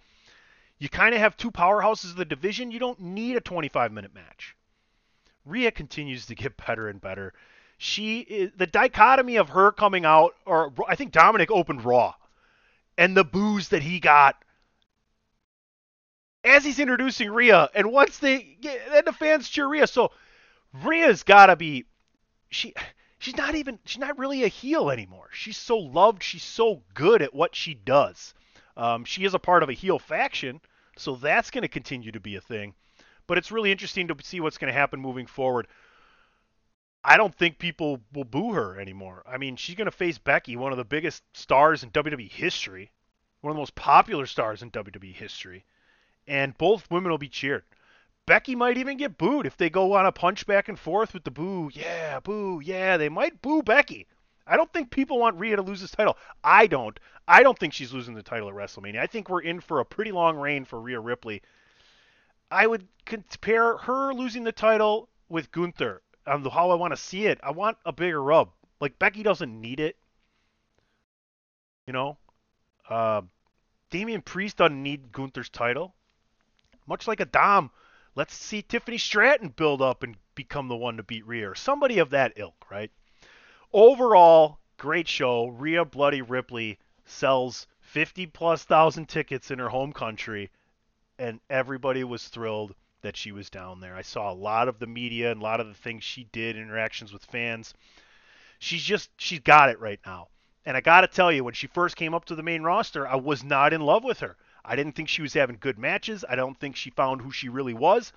You 0.79 0.89
kind 0.89 1.15
of 1.15 1.21
have 1.21 1.37
two 1.37 1.53
powerhouses 1.53 2.11
of 2.11 2.17
the 2.17 2.25
division. 2.25 2.73
You 2.73 2.81
don't 2.81 3.01
need 3.01 3.37
a 3.37 3.41
25 3.41 3.93
minute 3.93 4.15
match. 4.15 4.57
Rhea 5.45 5.71
continues 5.71 6.27
to 6.27 6.35
get 6.35 6.57
better 6.67 6.89
and 6.89 7.01
better. 7.01 7.33
She 7.79 8.21
is, 8.21 8.53
the 8.57 8.67
dichotomy 8.67 9.37
of 9.37 9.51
her 9.51 9.73
coming 9.73 10.05
out, 10.05 10.35
or 10.47 10.73
I 10.89 10.95
think 10.95 11.13
Dominic 11.13 11.51
opened 11.51 11.85
Raw, 11.85 12.15
and 12.97 13.17
the 13.17 13.25
booze 13.25 13.69
that 13.71 13.83
he 13.83 13.99
got 13.99 14.37
as 16.45 16.65
he's 16.65 16.81
introducing 16.81 17.31
Rhea, 17.31 17.71
and 17.75 17.93
once 17.93 18.19
they 18.19 18.57
get, 18.61 18.81
then 18.91 19.05
the 19.05 19.13
fans 19.13 19.49
cheer 19.49 19.69
Rhea. 19.69 19.87
So 19.87 20.11
Rhea's 20.73 21.23
got 21.23 21.47
to 21.47 21.57
be 21.57 21.85
she 22.51 22.75
she's 23.23 23.37
not 23.37 23.55
even 23.55 23.79
she's 23.85 24.01
not 24.01 24.19
really 24.19 24.43
a 24.43 24.49
heel 24.49 24.91
anymore. 24.91 25.29
She's 25.33 25.57
so 25.57 25.79
loved. 25.79 26.23
She's 26.23 26.43
so 26.43 26.83
good 26.93 27.23
at 27.23 27.33
what 27.33 27.55
she 27.55 27.73
does. 27.73 28.35
Um, 28.77 29.05
she 29.05 29.25
is 29.25 29.33
a 29.33 29.39
part 29.39 29.63
of 29.63 29.69
a 29.69 29.75
heel 29.75 29.99
faction, 29.99 30.61
so 30.97 31.15
that's 31.15 31.51
going 31.51 31.63
to 31.63 31.69
continue 31.69 32.11
to 32.11 32.21
be 32.21 32.35
a 32.35 32.41
thing. 32.41 32.75
But 33.29 33.39
it's 33.39 33.53
really 33.53 33.71
interesting 33.71 34.09
to 34.09 34.17
see 34.23 34.41
what's 34.41 34.59
going 34.59 34.73
to 34.73 34.79
happen 34.79 35.01
moving 35.01 35.27
forward. 35.27 35.69
I 37.05 37.17
don't 37.17 37.35
think 37.35 37.59
people 37.59 38.01
will 38.13 38.25
boo 38.25 38.53
her 38.55 38.81
anymore. 38.81 39.23
I 39.27 39.39
mean, 39.39 39.57
she's 39.57 39.77
going 39.77 39.87
to 39.87 39.93
face 39.93 40.19
Becky, 40.19 40.57
one 40.57 40.73
of 40.73 40.79
the 40.79 40.85
biggest 40.85 41.23
stars 41.37 41.83
in 41.83 41.91
WWE 41.91 42.31
history, 42.31 42.91
one 43.41 43.53
of 43.53 43.57
the 43.57 43.61
most 43.61 43.75
popular 43.75 44.27
stars 44.27 44.63
in 44.63 44.71
WWE 44.71 45.15
history, 45.15 45.65
and 46.27 46.59
both 46.59 46.91
women 46.91 47.11
will 47.11 47.19
be 47.19 47.29
cheered. 47.29 47.65
Becky 48.27 48.55
might 48.55 48.79
even 48.79 48.97
get 48.97 49.19
booed 49.19 49.47
if 49.47 49.57
they 49.57 49.69
go 49.69 49.95
on 49.95 50.07
a 50.07 50.13
punch 50.13 50.47
back 50.47 50.69
and 50.69 50.79
forth 50.79 51.13
with 51.13 51.25
the 51.25 51.31
boo. 51.31 51.71
Yeah, 51.73 52.21
boo. 52.21 52.61
Yeah, 52.63 52.97
they 52.97 53.09
might 53.09 53.43
boo 53.43 53.63
Becky. 53.63 54.07
I 54.47 54.57
don't 54.57 54.73
think 54.73 54.91
people 54.91 55.19
want 55.19 55.39
Rhea 55.39 55.57
to 55.57 55.63
lose 55.63 55.81
this 55.81 55.91
title. 55.91 56.17
I 56.43 56.67
don't. 56.67 56.99
I 57.27 57.43
don't 57.43 57.59
think 57.59 57.73
she's 57.73 57.93
losing 57.93 58.15
the 58.15 58.23
title 58.23 58.49
at 58.49 58.55
WrestleMania. 58.55 58.99
I 58.99 59.07
think 59.07 59.29
we're 59.29 59.43
in 59.43 59.61
for 59.61 59.81
a 59.81 59.85
pretty 59.85 60.13
long 60.13 60.37
reign 60.37 60.65
for 60.65 60.81
Rhea 60.81 61.01
Ripley. 61.01 61.43
I 62.51 62.67
would 62.67 62.87
compare 63.07 63.77
her 63.79 64.13
losing 64.13 64.45
the 64.45 64.53
title 64.53 65.09
with 65.29 65.51
Gunther 65.51 66.03
on 66.27 66.45
how 66.45 66.71
I 66.71 66.75
want 66.75 66.93
to 66.93 66.97
see 66.97 67.27
it. 67.27 67.41
I 67.43 67.51
want 67.51 67.79
a 67.85 67.93
bigger 67.93 68.23
rub. 68.23 68.51
Like 68.81 68.99
Becky 68.99 69.23
doesn't 69.23 69.61
need 69.61 69.81
it. 69.81 69.97
You 71.87 71.93
know, 71.93 72.19
uh, 72.89 73.23
Damian 73.91 74.23
Priest 74.23 74.59
doesn't 74.59 74.83
need 74.83 75.13
Gunther's 75.13 75.49
title. 75.49 75.95
Much 76.87 77.09
like 77.09 77.21
a 77.21 77.25
Dom 77.25 77.71
Let's 78.15 78.35
see 78.35 78.61
Tiffany 78.61 78.99
Stratton 78.99 79.49
build 79.49 79.81
up 79.81 80.03
and 80.03 80.17
become 80.35 80.69
the 80.69 80.77
one 80.77 80.99
to 80.99 81.03
beat 81.03 81.27
Rhea 81.27 81.51
or 81.51 81.55
somebody 81.55 81.99
of 81.99 82.11
that 82.11 82.35
ilk, 82.37 82.67
right? 82.71 82.91
Overall, 83.73 84.59
great 84.77 85.09
show. 85.09 85.47
Rhea 85.47 85.85
Bloody 85.85 86.21
Ripley 86.21 86.79
sells 87.07 87.67
50 87.81 88.27
plus 88.27 88.65
thousand 88.65 89.09
tickets 89.09 89.51
in 89.51 89.59
her 89.59 89.71
home 89.71 89.93
country, 89.93 90.51
and 91.19 91.41
everybody 91.49 92.05
was 92.05 92.29
thrilled 92.29 92.75
that 93.01 93.17
she 93.17 93.33
was 93.33 93.49
down 93.49 93.81
there. 93.81 93.97
I 93.97 94.03
saw 94.03 94.31
a 94.31 94.35
lot 94.35 94.69
of 94.69 94.79
the 94.79 94.87
media 94.87 95.31
and 95.33 95.41
a 95.41 95.45
lot 95.45 95.61
of 95.61 95.67
the 95.67 95.75
things 95.75 96.05
she 96.05 96.25
did, 96.25 96.57
interactions 96.57 97.13
with 97.13 97.25
fans. 97.25 97.73
She's 98.59 98.83
just, 98.83 99.11
she's 99.17 99.41
got 99.41 99.71
it 99.71 99.81
right 99.81 100.01
now. 100.05 100.29
And 100.65 100.77
I 100.77 100.81
got 100.81 101.01
to 101.01 101.09
tell 101.09 101.33
you, 101.33 101.45
when 101.45 101.55
she 101.55 101.67
first 101.67 101.97
came 101.97 102.15
up 102.15 102.27
to 102.27 102.35
the 102.35 102.43
main 102.43 102.63
roster, 102.63 103.09
I 103.09 103.17
was 103.17 103.43
not 103.43 103.73
in 103.73 103.81
love 103.81 104.05
with 104.05 104.21
her. 104.21 104.37
I 104.65 104.77
didn't 104.77 104.93
think 104.93 105.09
she 105.09 105.23
was 105.23 105.35
having 105.35 105.57
good 105.61 105.79
matches. 105.79 106.25
I 106.29 106.37
don't 106.37 106.59
think 106.59 106.77
she 106.77 106.91
found 106.91 107.21
who 107.21 107.33
she 107.33 107.49
really 107.49 107.75
was. 107.75 108.13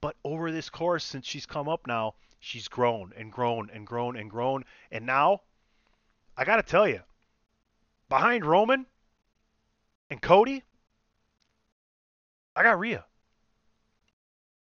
But 0.00 0.16
over 0.24 0.50
this 0.50 0.68
course, 0.68 1.04
since 1.04 1.26
she's 1.26 1.46
come 1.46 1.68
up 1.68 1.86
now, 1.86 2.14
she's 2.38 2.68
grown 2.68 3.12
and 3.16 3.32
grown 3.32 3.70
and 3.70 3.86
grown 3.86 4.16
and 4.16 4.30
grown. 4.30 4.64
And 4.90 5.06
now, 5.06 5.40
I 6.36 6.44
got 6.44 6.56
to 6.56 6.62
tell 6.62 6.86
you, 6.86 7.00
behind 8.10 8.44
Roman 8.44 8.86
and 10.10 10.20
Cody, 10.20 10.62
I 12.54 12.62
got 12.62 12.78
Rhea. 12.78 13.06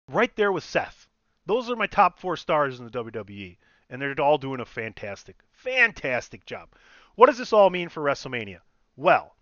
Right 0.10 0.36
there 0.36 0.52
with 0.52 0.64
Seth. 0.64 1.08
Those 1.46 1.70
are 1.70 1.76
my 1.76 1.88
top 1.88 2.20
four 2.20 2.36
stars 2.36 2.80
in 2.80 2.86
the 2.86 2.92
WWE. 2.92 3.58
And 3.90 4.02
they're 4.02 4.20
all 4.20 4.38
doing 4.38 4.60
a 4.60 4.66
fantastic, 4.66 5.38
fantastic 5.52 6.46
job. 6.46 6.70
What 7.16 7.28
does 7.28 7.38
this 7.38 7.54
all 7.54 7.70
mean 7.70 7.90
for 7.90 8.04
WrestleMania? 8.04 8.60
Well, 8.96 9.36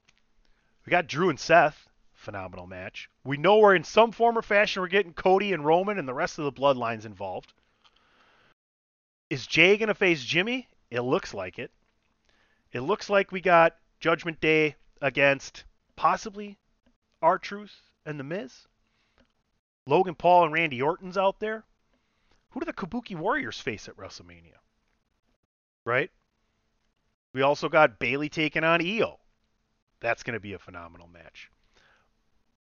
we 0.87 0.91
got 0.91 1.07
Drew 1.07 1.29
and 1.29 1.39
Seth. 1.39 1.89
Phenomenal 2.13 2.65
match. 2.65 3.09
We 3.25 3.35
know 3.35 3.57
we're 3.57 3.75
in 3.75 3.83
some 3.83 4.13
form 4.13 4.37
or 4.37 4.41
fashion 4.41 4.81
we're 4.81 4.87
getting 4.87 5.11
Cody 5.11 5.51
and 5.51 5.65
Roman 5.65 5.99
and 5.99 6.07
the 6.07 6.13
rest 6.13 6.39
of 6.39 6.45
the 6.45 6.51
bloodlines 6.53 7.05
involved. 7.05 7.51
Is 9.29 9.45
Jey 9.45 9.75
going 9.75 9.89
to 9.89 9.93
face 9.93 10.23
Jimmy? 10.23 10.69
It 10.89 11.01
looks 11.01 11.33
like 11.33 11.59
it. 11.59 11.71
It 12.71 12.79
looks 12.79 13.09
like 13.09 13.33
we 13.33 13.41
got 13.41 13.75
Judgment 13.99 14.39
Day 14.39 14.77
against 15.01 15.65
possibly 15.97 16.57
R-Truth 17.21 17.75
and 18.05 18.17
The 18.17 18.23
Miz. 18.23 18.65
Logan 19.85 20.15
Paul 20.15 20.45
and 20.45 20.53
Randy 20.53 20.81
Orton's 20.81 21.17
out 21.17 21.41
there. 21.41 21.65
Who 22.51 22.61
do 22.61 22.65
the 22.65 22.71
Kabuki 22.71 23.15
Warriors 23.15 23.59
face 23.59 23.89
at 23.89 23.97
WrestleMania? 23.97 24.55
Right? 25.85 26.11
We 27.33 27.41
also 27.41 27.67
got 27.67 27.99
Bayley 27.99 28.29
taking 28.29 28.63
on 28.63 28.81
Io. 28.81 29.19
That's 29.99 30.23
going 30.23 30.33
to 30.33 30.39
be 30.39 30.53
a 30.53 30.59
phenomenal 30.59 31.07
match. 31.07 31.49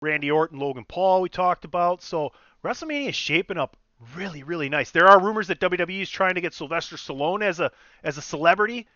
Randy 0.02 0.30
Orton, 0.30 0.60
Logan 0.60 0.86
Paul, 0.88 1.22
we 1.22 1.30
talked 1.30 1.66
about. 1.66 2.04
So 2.04 2.32
WrestleMania 2.64 3.10
is 3.10 3.16
shaping 3.16 3.58
up 3.58 3.78
really, 4.16 4.44
really 4.44 4.70
nice. 4.70 4.92
There 4.92 5.08
are 5.08 5.22
rumors 5.22 5.48
that 5.48 5.60
WWE 5.60 6.02
is 6.02 6.10
trying 6.10 6.36
to 6.36 6.42
get 6.42 6.54
Sylvester 6.54 6.96
Stallone 6.96 7.44
as 7.44 7.60
a 7.60 7.72
as 8.04 8.18
a 8.18 8.22
celebrity 8.22 8.88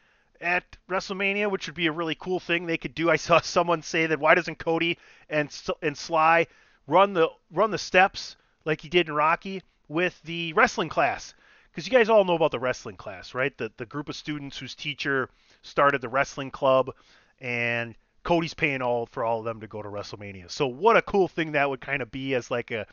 at 0.42 0.78
WrestleMania, 0.89 1.50
which 1.50 1.68
would 1.68 1.76
be 1.76 1.88
a 1.88 1.92
really 1.92 2.15
cool 2.15 2.39
thing 2.39 2.65
they 2.65 2.78
could 2.78 2.96
do. 2.96 3.10
I 3.10 3.15
saw 3.15 3.39
someone 3.42 3.82
say 3.82 4.06
that 4.06 4.20
why 4.20 4.36
doesn't 4.36 4.60
Cody 4.60 4.98
and 5.30 5.50
and 5.82 5.98
Sly 5.98 6.48
run 6.88 7.13
the 7.13 7.30
run 7.52 7.72
the 7.72 7.78
steps 7.78 8.36
like 8.65 8.82
he 8.82 8.89
did 8.89 9.08
in 9.08 9.15
Rocky 9.15 9.63
with 9.88 10.22
the 10.24 10.54
wrestling 10.54 10.89
class? 10.89 11.34
Because 11.72 11.88
you 11.88 11.92
guys 11.92 12.10
all 12.10 12.26
know 12.26 12.34
about 12.34 12.52
the 12.52 12.60
wrestling 12.60 12.98
class, 12.98 13.34
right? 13.34 13.58
The 13.58 13.72
the 13.78 13.86
group 13.86 14.10
of 14.10 14.15
students 14.15 14.58
whose 14.58 14.76
teacher 14.76 15.30
started 15.62 16.02
the 16.02 16.10
wrestling 16.10 16.52
club, 16.52 16.94
and 17.39 17.96
Cody's 18.30 18.54
paying 18.54 18.84
all 18.84 19.08
for 19.08 19.24
all 19.24 19.39
of 19.39 19.46
them 19.46 19.60
to 19.60 19.65
go 19.65 19.82
to 19.82 19.89
WrestleMania. 19.89 20.52
So 20.52 20.68
what 20.68 20.96
a 20.96 21.02
cool 21.02 21.28
thing 21.28 21.54
that 21.54 21.68
would 21.68 21.82
kind 21.82 22.04
of 22.04 22.12
be 22.12 22.36
as 22.36 22.52
like 22.52 22.70
a 22.70 22.86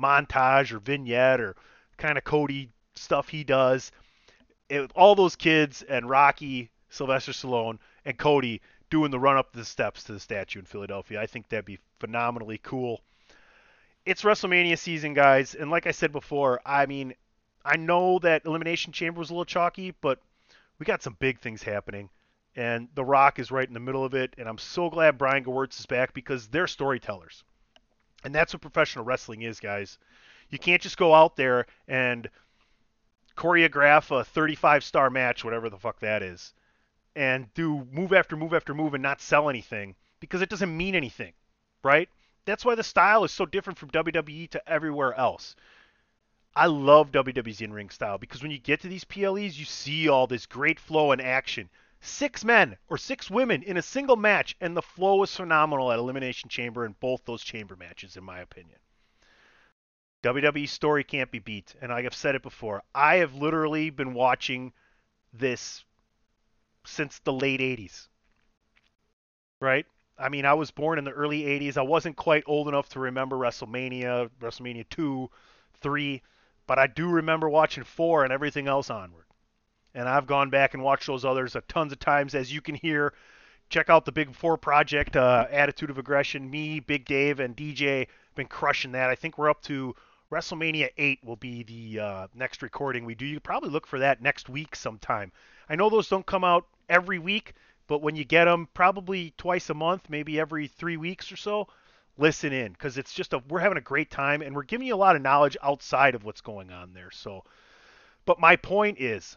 montage 0.00 0.72
or 0.72 0.78
vignette 0.78 1.42
or 1.42 1.56
kind 1.98 2.16
of 2.16 2.24
Cody 2.24 2.70
stuff 2.94 3.28
he 3.28 3.44
does. 3.44 3.92
It, 4.70 4.90
all 4.96 5.14
those 5.14 5.36
kids 5.36 5.82
and 5.82 6.08
Rocky, 6.08 6.70
Sylvester 6.88 7.32
Stallone, 7.32 7.80
and 8.06 8.16
Cody 8.16 8.62
doing 8.88 9.10
the 9.10 9.18
run 9.18 9.36
up 9.36 9.52
the 9.52 9.62
steps 9.62 10.04
to 10.04 10.12
the 10.12 10.20
statue 10.20 10.60
in 10.60 10.64
Philadelphia. 10.64 11.20
I 11.20 11.26
think 11.26 11.50
that'd 11.50 11.66
be 11.66 11.80
phenomenally 12.00 12.56
cool. 12.56 13.02
It's 14.06 14.22
WrestleMania 14.22 14.78
season, 14.78 15.12
guys, 15.12 15.54
and 15.54 15.70
like 15.70 15.86
I 15.86 15.90
said 15.90 16.12
before, 16.12 16.62
I 16.64 16.86
mean, 16.86 17.12
I 17.62 17.76
know 17.76 18.20
that 18.20 18.46
Elimination 18.46 18.94
Chamber 18.94 19.18
was 19.18 19.28
a 19.28 19.34
little 19.34 19.44
chalky, 19.44 19.90
but 20.00 20.18
we 20.78 20.86
got 20.86 21.02
some 21.02 21.18
big 21.20 21.40
things 21.40 21.62
happening 21.62 22.08
and 22.58 22.88
The 22.96 23.04
Rock 23.04 23.38
is 23.38 23.52
right 23.52 23.68
in 23.68 23.72
the 23.72 23.78
middle 23.78 24.04
of 24.04 24.14
it. 24.14 24.34
And 24.36 24.48
I'm 24.48 24.58
so 24.58 24.90
glad 24.90 25.16
Brian 25.16 25.44
Gewirtz 25.44 25.78
is 25.78 25.86
back 25.86 26.12
because 26.12 26.48
they're 26.48 26.66
storytellers, 26.66 27.44
and 28.24 28.34
that's 28.34 28.52
what 28.52 28.60
professional 28.60 29.04
wrestling 29.04 29.42
is, 29.42 29.60
guys. 29.60 29.96
You 30.50 30.58
can't 30.58 30.82
just 30.82 30.96
go 30.96 31.14
out 31.14 31.36
there 31.36 31.66
and 31.86 32.28
choreograph 33.36 34.10
a 34.10 34.24
35 34.24 34.82
star 34.82 35.08
match, 35.08 35.44
whatever 35.44 35.70
the 35.70 35.78
fuck 35.78 36.00
that 36.00 36.20
is, 36.20 36.52
and 37.14 37.52
do 37.54 37.86
move 37.92 38.12
after 38.12 38.36
move 38.36 38.52
after 38.52 38.74
move 38.74 38.92
and 38.92 39.02
not 39.04 39.20
sell 39.20 39.48
anything 39.48 39.94
because 40.18 40.42
it 40.42 40.48
doesn't 40.48 40.76
mean 40.76 40.96
anything, 40.96 41.34
right? 41.84 42.08
That's 42.44 42.64
why 42.64 42.74
the 42.74 42.82
style 42.82 43.22
is 43.22 43.30
so 43.30 43.46
different 43.46 43.78
from 43.78 43.90
WWE 43.90 44.50
to 44.50 44.68
everywhere 44.68 45.14
else. 45.14 45.54
I 46.56 46.66
love 46.66 47.12
WWE's 47.12 47.60
in 47.60 47.72
ring 47.72 47.90
style 47.90 48.18
because 48.18 48.42
when 48.42 48.50
you 48.50 48.58
get 48.58 48.80
to 48.80 48.88
these 48.88 49.04
PLEs, 49.04 49.60
you 49.60 49.64
see 49.64 50.08
all 50.08 50.26
this 50.26 50.46
great 50.46 50.80
flow 50.80 51.12
and 51.12 51.20
action 51.20 51.70
six 52.00 52.44
men 52.44 52.76
or 52.88 52.96
six 52.96 53.30
women 53.30 53.62
in 53.62 53.76
a 53.76 53.82
single 53.82 54.16
match, 54.16 54.56
and 54.60 54.76
the 54.76 54.82
flow 54.82 55.16
was 55.16 55.34
phenomenal 55.34 55.90
at 55.90 55.98
Elimination 55.98 56.48
Chamber 56.48 56.84
in 56.84 56.94
both 57.00 57.24
those 57.24 57.42
chamber 57.42 57.76
matches, 57.76 58.16
in 58.16 58.24
my 58.24 58.40
opinion. 58.40 58.78
WWE 60.22 60.68
story 60.68 61.04
can't 61.04 61.30
be 61.30 61.38
beat, 61.38 61.74
and 61.80 61.92
I've 61.92 62.14
said 62.14 62.34
it 62.34 62.42
before, 62.42 62.82
I 62.94 63.16
have 63.16 63.34
literally 63.34 63.90
been 63.90 64.14
watching 64.14 64.72
this 65.32 65.84
since 66.84 67.18
the 67.20 67.32
late 67.32 67.60
80s. 67.60 68.08
Right? 69.60 69.86
I 70.18 70.28
mean, 70.28 70.44
I 70.44 70.54
was 70.54 70.70
born 70.70 70.98
in 70.98 71.04
the 71.04 71.12
early 71.12 71.42
80s. 71.42 71.76
I 71.76 71.82
wasn't 71.82 72.16
quite 72.16 72.42
old 72.46 72.68
enough 72.68 72.88
to 72.90 73.00
remember 73.00 73.36
WrestleMania, 73.36 74.30
WrestleMania 74.40 74.88
2, 74.88 75.30
3, 75.80 76.22
but 76.66 76.78
I 76.78 76.88
do 76.88 77.08
remember 77.08 77.48
watching 77.48 77.84
4 77.84 78.24
and 78.24 78.32
everything 78.32 78.66
else 78.66 78.90
onward 78.90 79.27
and 79.94 80.08
I've 80.08 80.26
gone 80.26 80.50
back 80.50 80.74
and 80.74 80.82
watched 80.82 81.06
those 81.06 81.24
others 81.24 81.56
a 81.56 81.60
tons 81.62 81.92
of 81.92 81.98
times. 81.98 82.34
As 82.34 82.52
you 82.52 82.60
can 82.60 82.74
hear, 82.74 83.14
check 83.68 83.90
out 83.90 84.04
the 84.04 84.12
Big 84.12 84.34
Four 84.34 84.56
Project, 84.56 85.16
uh, 85.16 85.46
Attitude 85.50 85.90
of 85.90 85.98
Aggression. 85.98 86.50
Me, 86.50 86.80
Big 86.80 87.04
Dave, 87.04 87.40
and 87.40 87.56
DJ 87.56 88.06
been 88.34 88.46
crushing 88.46 88.92
that. 88.92 89.10
I 89.10 89.14
think 89.14 89.36
we're 89.36 89.50
up 89.50 89.62
to 89.62 89.94
WrestleMania 90.30 90.90
8 90.96 91.24
will 91.24 91.36
be 91.36 91.62
the 91.62 92.00
uh, 92.00 92.26
next 92.34 92.62
recording 92.62 93.04
we 93.04 93.14
do. 93.14 93.26
You 93.26 93.40
probably 93.40 93.70
look 93.70 93.86
for 93.86 93.98
that 93.98 94.22
next 94.22 94.48
week 94.48 94.76
sometime. 94.76 95.32
I 95.68 95.76
know 95.76 95.90
those 95.90 96.08
don't 96.08 96.26
come 96.26 96.44
out 96.44 96.66
every 96.88 97.18
week, 97.18 97.54
but 97.86 98.02
when 98.02 98.14
you 98.14 98.24
get 98.24 98.44
them, 98.44 98.68
probably 98.74 99.32
twice 99.36 99.70
a 99.70 99.74
month, 99.74 100.08
maybe 100.08 100.38
every 100.38 100.68
three 100.68 100.96
weeks 100.96 101.32
or 101.32 101.36
so, 101.36 101.68
listen 102.18 102.52
in 102.52 102.72
because 102.72 102.98
it's 102.98 103.14
just 103.14 103.32
a 103.32 103.42
we're 103.48 103.60
having 103.60 103.78
a 103.78 103.82
great 103.82 104.10
time 104.10 104.42
and 104.42 104.54
we're 104.54 104.64
giving 104.64 104.86
you 104.86 104.94
a 104.94 104.96
lot 104.96 105.16
of 105.16 105.22
knowledge 105.22 105.56
outside 105.62 106.14
of 106.14 106.24
what's 106.24 106.40
going 106.40 106.70
on 106.70 106.92
there. 106.92 107.10
So, 107.10 107.44
but 108.26 108.40
my 108.40 108.56
point 108.56 109.00
is, 109.00 109.36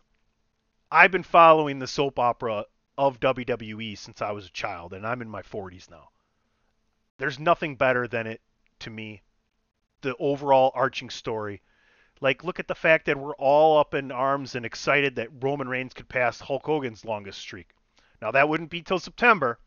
I've 0.94 1.12
been 1.12 1.24
following 1.24 1.80
the 1.80 1.88
soap 1.88 2.20
opera 2.20 2.66
of 2.98 3.22
WWE 3.22 3.98
since 3.98 4.22
I 4.22 4.32
was 4.32 4.48
a 4.48 4.52
child, 4.52 4.92
and 4.92 5.08
I'm 5.08 5.22
in 5.22 5.30
my 5.30 5.42
40s 5.42 5.90
now. 5.90 6.10
There's 7.18 7.40
nothing 7.40 7.78
better 7.78 8.10
than 8.10 8.28
it 8.28 8.42
to 8.80 8.90
me. 8.90 9.22
The 10.02 10.18
overall 10.18 10.72
arching 10.76 11.10
story. 11.10 11.62
Like, 12.20 12.44
look 12.44 12.60
at 12.60 12.68
the 12.68 12.76
fact 12.76 13.06
that 13.06 13.18
we're 13.18 13.36
all 13.36 13.80
up 13.80 13.94
in 13.94 14.12
arms 14.12 14.54
and 14.54 14.66
excited 14.66 15.16
that 15.16 15.30
Roman 15.42 15.70
Reigns 15.70 15.94
could 15.94 16.10
pass 16.10 16.42
Hulk 16.42 16.66
Hogan's 16.66 17.06
longest 17.06 17.40
streak. 17.40 17.70
Now, 18.22 18.32
that 18.32 18.50
wouldn't 18.50 18.70
be 18.70 18.82
till 18.82 19.00
September, 19.00 19.60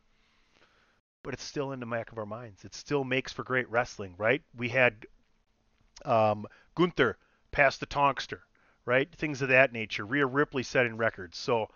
but 1.22 1.32
it's 1.32 1.42
still 1.42 1.72
in 1.72 1.80
the 1.80 1.86
back 1.86 2.12
of 2.12 2.18
our 2.18 2.26
minds. 2.26 2.64
It 2.66 2.74
still 2.74 3.02
makes 3.02 3.32
for 3.32 3.44
great 3.44 3.70
wrestling, 3.70 4.14
right? 4.18 4.42
We 4.54 4.68
had 4.68 5.06
um, 6.04 6.46
Gunther 6.74 7.16
pass 7.50 7.78
the 7.78 7.86
Tonkster 7.86 8.40
right? 8.86 9.10
Things 9.14 9.42
of 9.42 9.48
that 9.48 9.72
nature. 9.72 10.04
Rhea 10.04 10.26
Ripley 10.26 10.62
setting 10.62 10.96
records. 10.96 11.38
So 11.38 11.68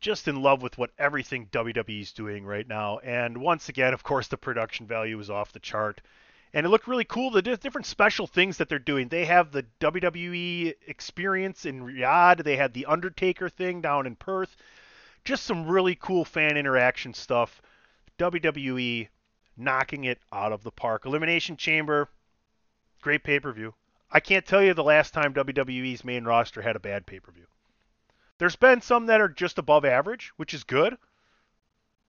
just 0.00 0.28
in 0.28 0.42
love 0.42 0.62
with 0.62 0.78
what 0.78 0.90
everything 0.98 1.46
WWE 1.46 2.00
is 2.00 2.12
doing 2.12 2.44
right 2.44 2.66
now. 2.66 2.98
And 2.98 3.38
once 3.38 3.68
again, 3.68 3.92
of 3.92 4.02
course, 4.02 4.28
the 4.28 4.36
production 4.36 4.86
value 4.86 5.18
is 5.20 5.30
off 5.30 5.52
the 5.52 5.60
chart. 5.60 6.00
And 6.52 6.66
it 6.66 6.68
looked 6.70 6.88
really 6.88 7.04
cool. 7.04 7.30
The 7.30 7.42
different 7.42 7.86
special 7.86 8.26
things 8.26 8.56
that 8.56 8.68
they're 8.68 8.78
doing. 8.78 9.08
They 9.08 9.26
have 9.26 9.52
the 9.52 9.66
WWE 9.80 10.74
experience 10.86 11.64
in 11.64 11.82
Riyadh. 11.82 12.42
They 12.42 12.56
had 12.56 12.72
the 12.72 12.86
Undertaker 12.86 13.48
thing 13.48 13.80
down 13.80 14.06
in 14.06 14.16
Perth. 14.16 14.56
Just 15.24 15.44
some 15.44 15.68
really 15.68 15.94
cool 15.94 16.24
fan 16.24 16.56
interaction 16.56 17.14
stuff. 17.14 17.62
WWE 18.18 19.08
knocking 19.56 20.04
it 20.04 20.18
out 20.32 20.52
of 20.52 20.64
the 20.64 20.70
park. 20.70 21.04
Elimination 21.04 21.56
Chamber, 21.56 22.08
great 23.02 23.22
pay 23.22 23.38
per 23.38 23.52
view. 23.52 23.74
I 24.12 24.18
can't 24.18 24.44
tell 24.44 24.60
you 24.60 24.74
the 24.74 24.82
last 24.82 25.14
time 25.14 25.32
WWE's 25.32 26.04
main 26.04 26.24
roster 26.24 26.62
had 26.62 26.74
a 26.74 26.80
bad 26.80 27.06
pay 27.06 27.20
per 27.20 27.30
view. 27.30 27.46
There's 28.38 28.56
been 28.56 28.80
some 28.80 29.06
that 29.06 29.20
are 29.20 29.28
just 29.28 29.58
above 29.58 29.84
average, 29.84 30.32
which 30.36 30.52
is 30.52 30.64
good, 30.64 30.98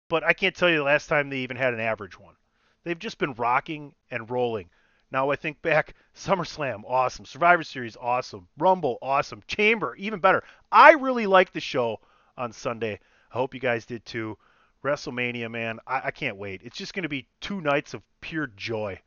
but 0.08 0.24
I 0.24 0.34
can't 0.34 0.56
tell 0.56 0.70
you 0.70 0.78
the 0.78 0.84
last 0.84 1.08
time 1.08 1.30
they 1.30 1.40
even 1.40 1.58
had 1.58 1.74
an 1.76 1.80
average 1.80 2.18
one. 2.18 2.36
They've 2.84 2.98
just 2.98 3.20
been 3.20 3.34
rocking 3.34 3.94
and 4.10 4.32
rolling. 4.32 4.72
Now 5.12 5.30
I 5.30 5.36
think 5.36 5.62
back, 5.62 5.94
SummerSlam, 6.16 6.84
awesome. 6.88 7.26
Survivor 7.26 7.64
Series, 7.64 7.98
awesome. 7.98 8.48
Rumble, 8.58 8.98
awesome. 9.04 9.44
Chamber, 9.46 9.96
even 9.98 10.20
better. 10.20 10.44
I 10.72 10.94
really 10.94 11.28
liked 11.28 11.54
the 11.54 11.60
show 11.60 12.00
on 12.36 12.52
Sunday. 12.52 13.00
I 13.32 13.38
hope 13.38 13.54
you 13.54 13.60
guys 13.60 13.86
did 13.86 14.06
too. 14.06 14.40
WrestleMania, 14.84 15.52
man, 15.52 15.80
I, 15.86 16.02
I 16.06 16.12
can't 16.12 16.38
wait. 16.38 16.62
It's 16.64 16.78
just 16.78 16.96
going 16.96 17.04
to 17.04 17.10
be 17.10 17.28
two 17.42 17.62
nights 17.62 17.94
of 17.94 18.02
pure 18.22 18.48
joy 18.48 19.00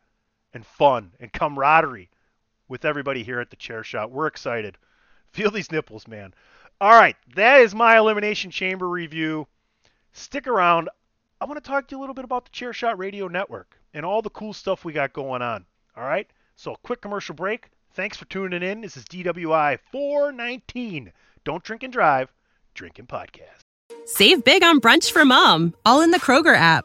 and 0.53 0.65
fun 0.65 1.13
and 1.19 1.33
camaraderie 1.33 2.11
with 2.69 2.85
everybody 2.85 3.23
here 3.23 3.41
at 3.41 3.51
the 3.51 3.57
chair 3.57 3.83
shot. 3.83 4.11
We're 4.11 4.27
excited. 4.27 4.77
Feel 5.33 5.51
these 5.51 5.73
nipples, 5.73 6.07
man. 6.07 6.35
All 6.81 6.93
right, 6.93 7.17
that 7.35 7.61
is 7.61 7.75
my 7.75 7.99
Elimination 7.99 8.51
Chamber 8.51 8.89
review. 8.89 9.47
Stick 10.13 10.47
around. 10.47 10.89
I 11.41 11.45
want 11.45 11.63
to 11.63 11.69
talk 11.69 11.89
to 11.89 11.95
you 11.95 11.99
a 11.99 12.03
little 12.03 12.15
bit 12.15 12.25
about 12.25 12.45
the 12.45 12.51
Chair 12.51 12.73
Shot 12.73 12.99
Radio 12.99 13.29
Network 13.29 13.77
and 13.93 14.05
all 14.05 14.23
the 14.23 14.31
cool 14.31 14.53
stuff 14.53 14.85
we 14.85 14.93
got 14.93 15.13
going 15.13 15.43
on. 15.43 15.65
All 15.97 16.05
right, 16.05 16.29
so 16.57 16.73
a 16.73 16.77
quick 16.79 17.01
commercial 17.01 17.35
break. 17.35 17.71
Thanks 17.93 18.17
for 18.17 18.25
tuning 18.27 18.63
in. 18.63 18.81
This 18.81 18.97
is 18.97 19.05
DWI 19.05 19.79
419. 19.93 21.13
Don't 21.45 21.63
drink 21.63 21.83
and 21.83 21.93
drive, 21.93 22.33
drink 22.75 22.99
and 22.99 23.09
podcast. 23.09 23.61
Save 24.07 24.45
big 24.45 24.63
on 24.63 24.81
brunch 24.81 25.13
for 25.13 25.25
mom, 25.25 25.75
all 25.87 26.01
in 26.01 26.11
the 26.11 26.21
Kroger 26.21 26.57
app. 26.57 26.85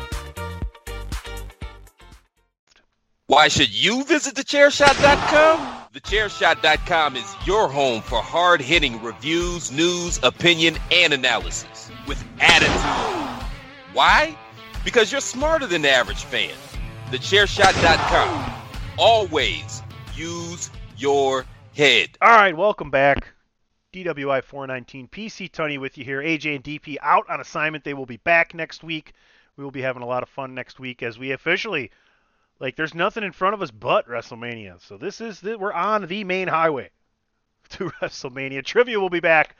Why 3.31 3.47
should 3.47 3.69
you 3.69 4.03
visit 4.03 4.35
thechairshot.com? 4.35 5.85
Thechairshot.com 5.93 7.15
is 7.15 7.33
your 7.45 7.69
home 7.69 8.01
for 8.01 8.21
hard 8.21 8.59
hitting 8.59 9.01
reviews, 9.01 9.71
news, 9.71 10.19
opinion, 10.21 10.75
and 10.91 11.13
analysis 11.13 11.89
with 12.09 12.21
attitude. 12.41 13.47
Why? 13.93 14.37
Because 14.83 15.13
you're 15.13 15.21
smarter 15.21 15.65
than 15.65 15.83
the 15.83 15.89
average 15.89 16.25
fan. 16.25 16.53
Thechairshot.com. 17.09 18.53
Always 18.97 19.81
use 20.13 20.69
your 20.97 21.45
head. 21.73 22.09
All 22.21 22.35
right, 22.35 22.57
welcome 22.57 22.91
back. 22.91 23.29
DWI 23.93 24.43
419 24.43 25.07
PC 25.07 25.49
Tunney 25.49 25.79
with 25.79 25.97
you 25.97 26.03
here. 26.03 26.21
AJ 26.21 26.55
and 26.55 26.63
DP 26.65 26.97
out 27.01 27.29
on 27.29 27.39
assignment. 27.39 27.85
They 27.85 27.93
will 27.93 28.05
be 28.05 28.17
back 28.17 28.53
next 28.53 28.83
week. 28.83 29.13
We 29.55 29.63
will 29.63 29.71
be 29.71 29.81
having 29.81 30.03
a 30.03 30.07
lot 30.07 30.21
of 30.21 30.27
fun 30.27 30.53
next 30.53 30.81
week 30.81 31.01
as 31.01 31.17
we 31.17 31.31
officially 31.31 31.91
like 32.61 32.75
there's 32.75 32.93
nothing 32.93 33.23
in 33.23 33.31
front 33.31 33.55
of 33.55 33.61
us 33.63 33.71
but 33.71 34.07
WrestleMania. 34.07 34.79
So 34.79 34.95
this 34.95 35.19
is 35.19 35.41
the, 35.41 35.57
we're 35.57 35.73
on 35.73 36.05
the 36.05 36.23
main 36.23 36.47
highway 36.47 36.91
to 37.69 37.89
WrestleMania. 38.01 38.63
Trivia 38.63 38.99
will 38.99 39.09
be 39.09 39.19
back 39.19 39.57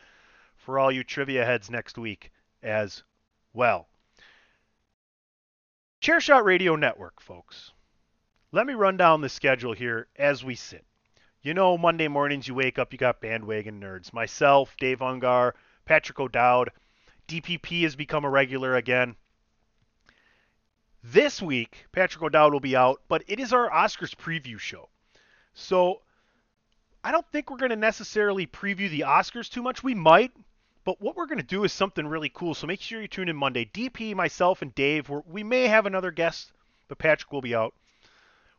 for 0.55 0.77
all 0.77 0.91
you 0.91 1.03
trivia 1.03 1.43
heads 1.43 1.71
next 1.71 1.97
week 1.97 2.31
as 2.61 3.03
well. 3.53 3.87
Chairshot 5.99 6.45
Radio 6.45 6.75
Network, 6.75 7.19
folks. 7.19 7.71
Let 8.51 8.67
me 8.67 8.73
run 8.73 8.97
down 8.97 9.21
the 9.21 9.29
schedule 9.29 9.73
here 9.73 10.07
as 10.15 10.43
we 10.43 10.53
sit. 10.53 10.85
You 11.41 11.55
know, 11.55 11.79
Monday 11.79 12.07
mornings 12.07 12.47
you 12.47 12.53
wake 12.53 12.77
up, 12.77 12.93
you 12.93 12.99
got 12.99 13.19
bandwagon 13.19 13.81
nerds. 13.81 14.13
Myself, 14.13 14.75
Dave 14.77 14.99
Ungar, 14.99 15.53
Patrick 15.85 16.19
O'Dowd. 16.19 16.69
DPP 17.27 17.81
has 17.81 17.95
become 17.95 18.25
a 18.25 18.29
regular 18.29 18.75
again. 18.75 19.15
This 21.03 21.41
week, 21.41 21.87
Patrick 21.91 22.21
O'Dowd 22.21 22.53
will 22.53 22.59
be 22.59 22.75
out, 22.75 23.01
but 23.07 23.23
it 23.27 23.39
is 23.39 23.53
our 23.53 23.69
Oscars 23.69 24.15
preview 24.15 24.59
show. 24.59 24.89
So 25.53 26.01
I 27.03 27.11
don't 27.11 27.25
think 27.31 27.49
we're 27.49 27.57
going 27.57 27.71
to 27.71 27.75
necessarily 27.75 28.45
preview 28.45 28.87
the 28.87 29.01
Oscars 29.01 29.49
too 29.49 29.63
much. 29.63 29.83
We 29.83 29.95
might, 29.95 30.31
but 30.85 31.01
what 31.01 31.15
we're 31.15 31.25
going 31.25 31.39
to 31.39 31.43
do 31.43 31.63
is 31.63 31.73
something 31.73 32.05
really 32.05 32.29
cool. 32.29 32.53
So 32.53 32.67
make 32.67 32.81
sure 32.81 33.01
you 33.01 33.07
tune 33.07 33.29
in 33.29 33.35
Monday. 33.35 33.65
DP, 33.65 34.13
myself, 34.13 34.61
and 34.61 34.75
Dave, 34.75 35.09
we 35.09 35.43
may 35.43 35.67
have 35.67 35.87
another 35.87 36.11
guest, 36.11 36.51
but 36.87 36.99
Patrick 36.99 37.31
will 37.31 37.41
be 37.41 37.55
out. 37.55 37.73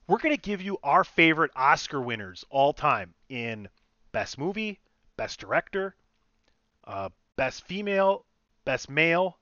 We're 0.08 0.18
going 0.18 0.34
to 0.34 0.40
give 0.40 0.60
you 0.60 0.78
our 0.82 1.04
favorite 1.04 1.52
Oscar 1.54 2.00
winners 2.00 2.44
all 2.50 2.72
time 2.72 3.14
in 3.28 3.68
Best 4.10 4.36
Movie, 4.36 4.80
Best 5.16 5.38
Director, 5.38 5.94
uh, 6.84 7.10
Best 7.36 7.64
Female, 7.66 8.24
Best 8.64 8.90
Male, 8.90 9.38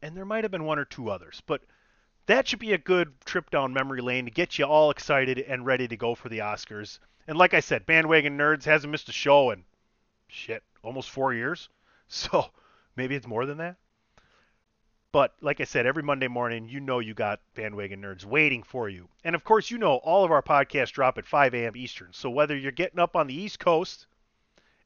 and 0.00 0.16
there 0.16 0.24
might 0.24 0.44
have 0.44 0.50
been 0.50 0.64
one 0.64 0.78
or 0.78 0.86
two 0.86 1.10
others. 1.10 1.42
But 1.46 1.60
that 2.28 2.46
should 2.46 2.58
be 2.58 2.74
a 2.74 2.78
good 2.78 3.12
trip 3.24 3.50
down 3.50 3.72
memory 3.72 4.02
lane 4.02 4.26
to 4.26 4.30
get 4.30 4.58
you 4.58 4.66
all 4.66 4.90
excited 4.90 5.38
and 5.38 5.64
ready 5.64 5.88
to 5.88 5.96
go 5.96 6.14
for 6.14 6.28
the 6.28 6.38
Oscars. 6.38 6.98
And 7.26 7.38
like 7.38 7.54
I 7.54 7.60
said, 7.60 7.86
Bandwagon 7.86 8.36
Nerds 8.36 8.64
hasn't 8.64 8.90
missed 8.90 9.08
a 9.08 9.12
show 9.12 9.50
in 9.50 9.64
shit, 10.28 10.62
almost 10.82 11.10
four 11.10 11.34
years. 11.34 11.68
So 12.10 12.46
maybe 12.96 13.14
it's 13.16 13.26
more 13.26 13.44
than 13.44 13.58
that. 13.58 13.76
But 15.12 15.34
like 15.42 15.60
I 15.60 15.64
said, 15.64 15.84
every 15.84 16.02
Monday 16.02 16.26
morning, 16.26 16.66
you 16.66 16.80
know 16.80 17.00
you 17.00 17.12
got 17.12 17.40
Bandwagon 17.54 18.00
Nerds 18.00 18.24
waiting 18.24 18.62
for 18.62 18.88
you. 18.88 19.10
And 19.24 19.34
of 19.34 19.44
course, 19.44 19.70
you 19.70 19.76
know 19.76 19.96
all 19.96 20.24
of 20.24 20.30
our 20.30 20.40
podcasts 20.40 20.92
drop 20.92 21.18
at 21.18 21.26
5 21.26 21.52
a.m. 21.52 21.76
Eastern. 21.76 22.08
So 22.12 22.30
whether 22.30 22.56
you're 22.56 22.72
getting 22.72 22.98
up 22.98 23.14
on 23.14 23.26
the 23.26 23.34
East 23.34 23.58
Coast 23.58 24.06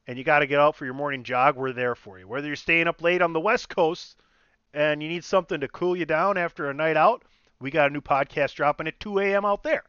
and 0.05 0.17
you 0.17 0.25
got 0.25 0.39
to 0.39 0.47
get 0.47 0.59
out 0.59 0.75
for 0.75 0.83
your 0.83 0.93
morning 0.93 1.23
jog, 1.23 1.55
we're 1.55 1.71
there 1.71 1.95
for 1.95 2.19
you. 2.19 2.27
Whether 2.27 2.47
you're 2.47 2.57
staying 2.57 2.87
up 2.87 3.01
late 3.01 3.21
on 3.21 3.31
the 3.31 3.39
West 3.39 3.69
Coast 3.69 4.17
and 4.73 5.03
you 5.03 5.09
need 5.09 5.23
something 5.23 5.59
to 5.61 5.67
cool 5.67 5.95
you 5.95 6.05
down 6.05 6.37
after 6.37 6.69
a 6.69 6.73
night 6.73 6.97
out, 6.97 7.23
we 7.59 7.69
got 7.71 7.89
a 7.89 7.93
new 7.93 8.01
podcast 8.01 8.55
dropping 8.55 8.87
at 8.87 8.99
2 8.99 9.19
a.m. 9.19 9.45
out 9.45 9.63
there. 9.63 9.83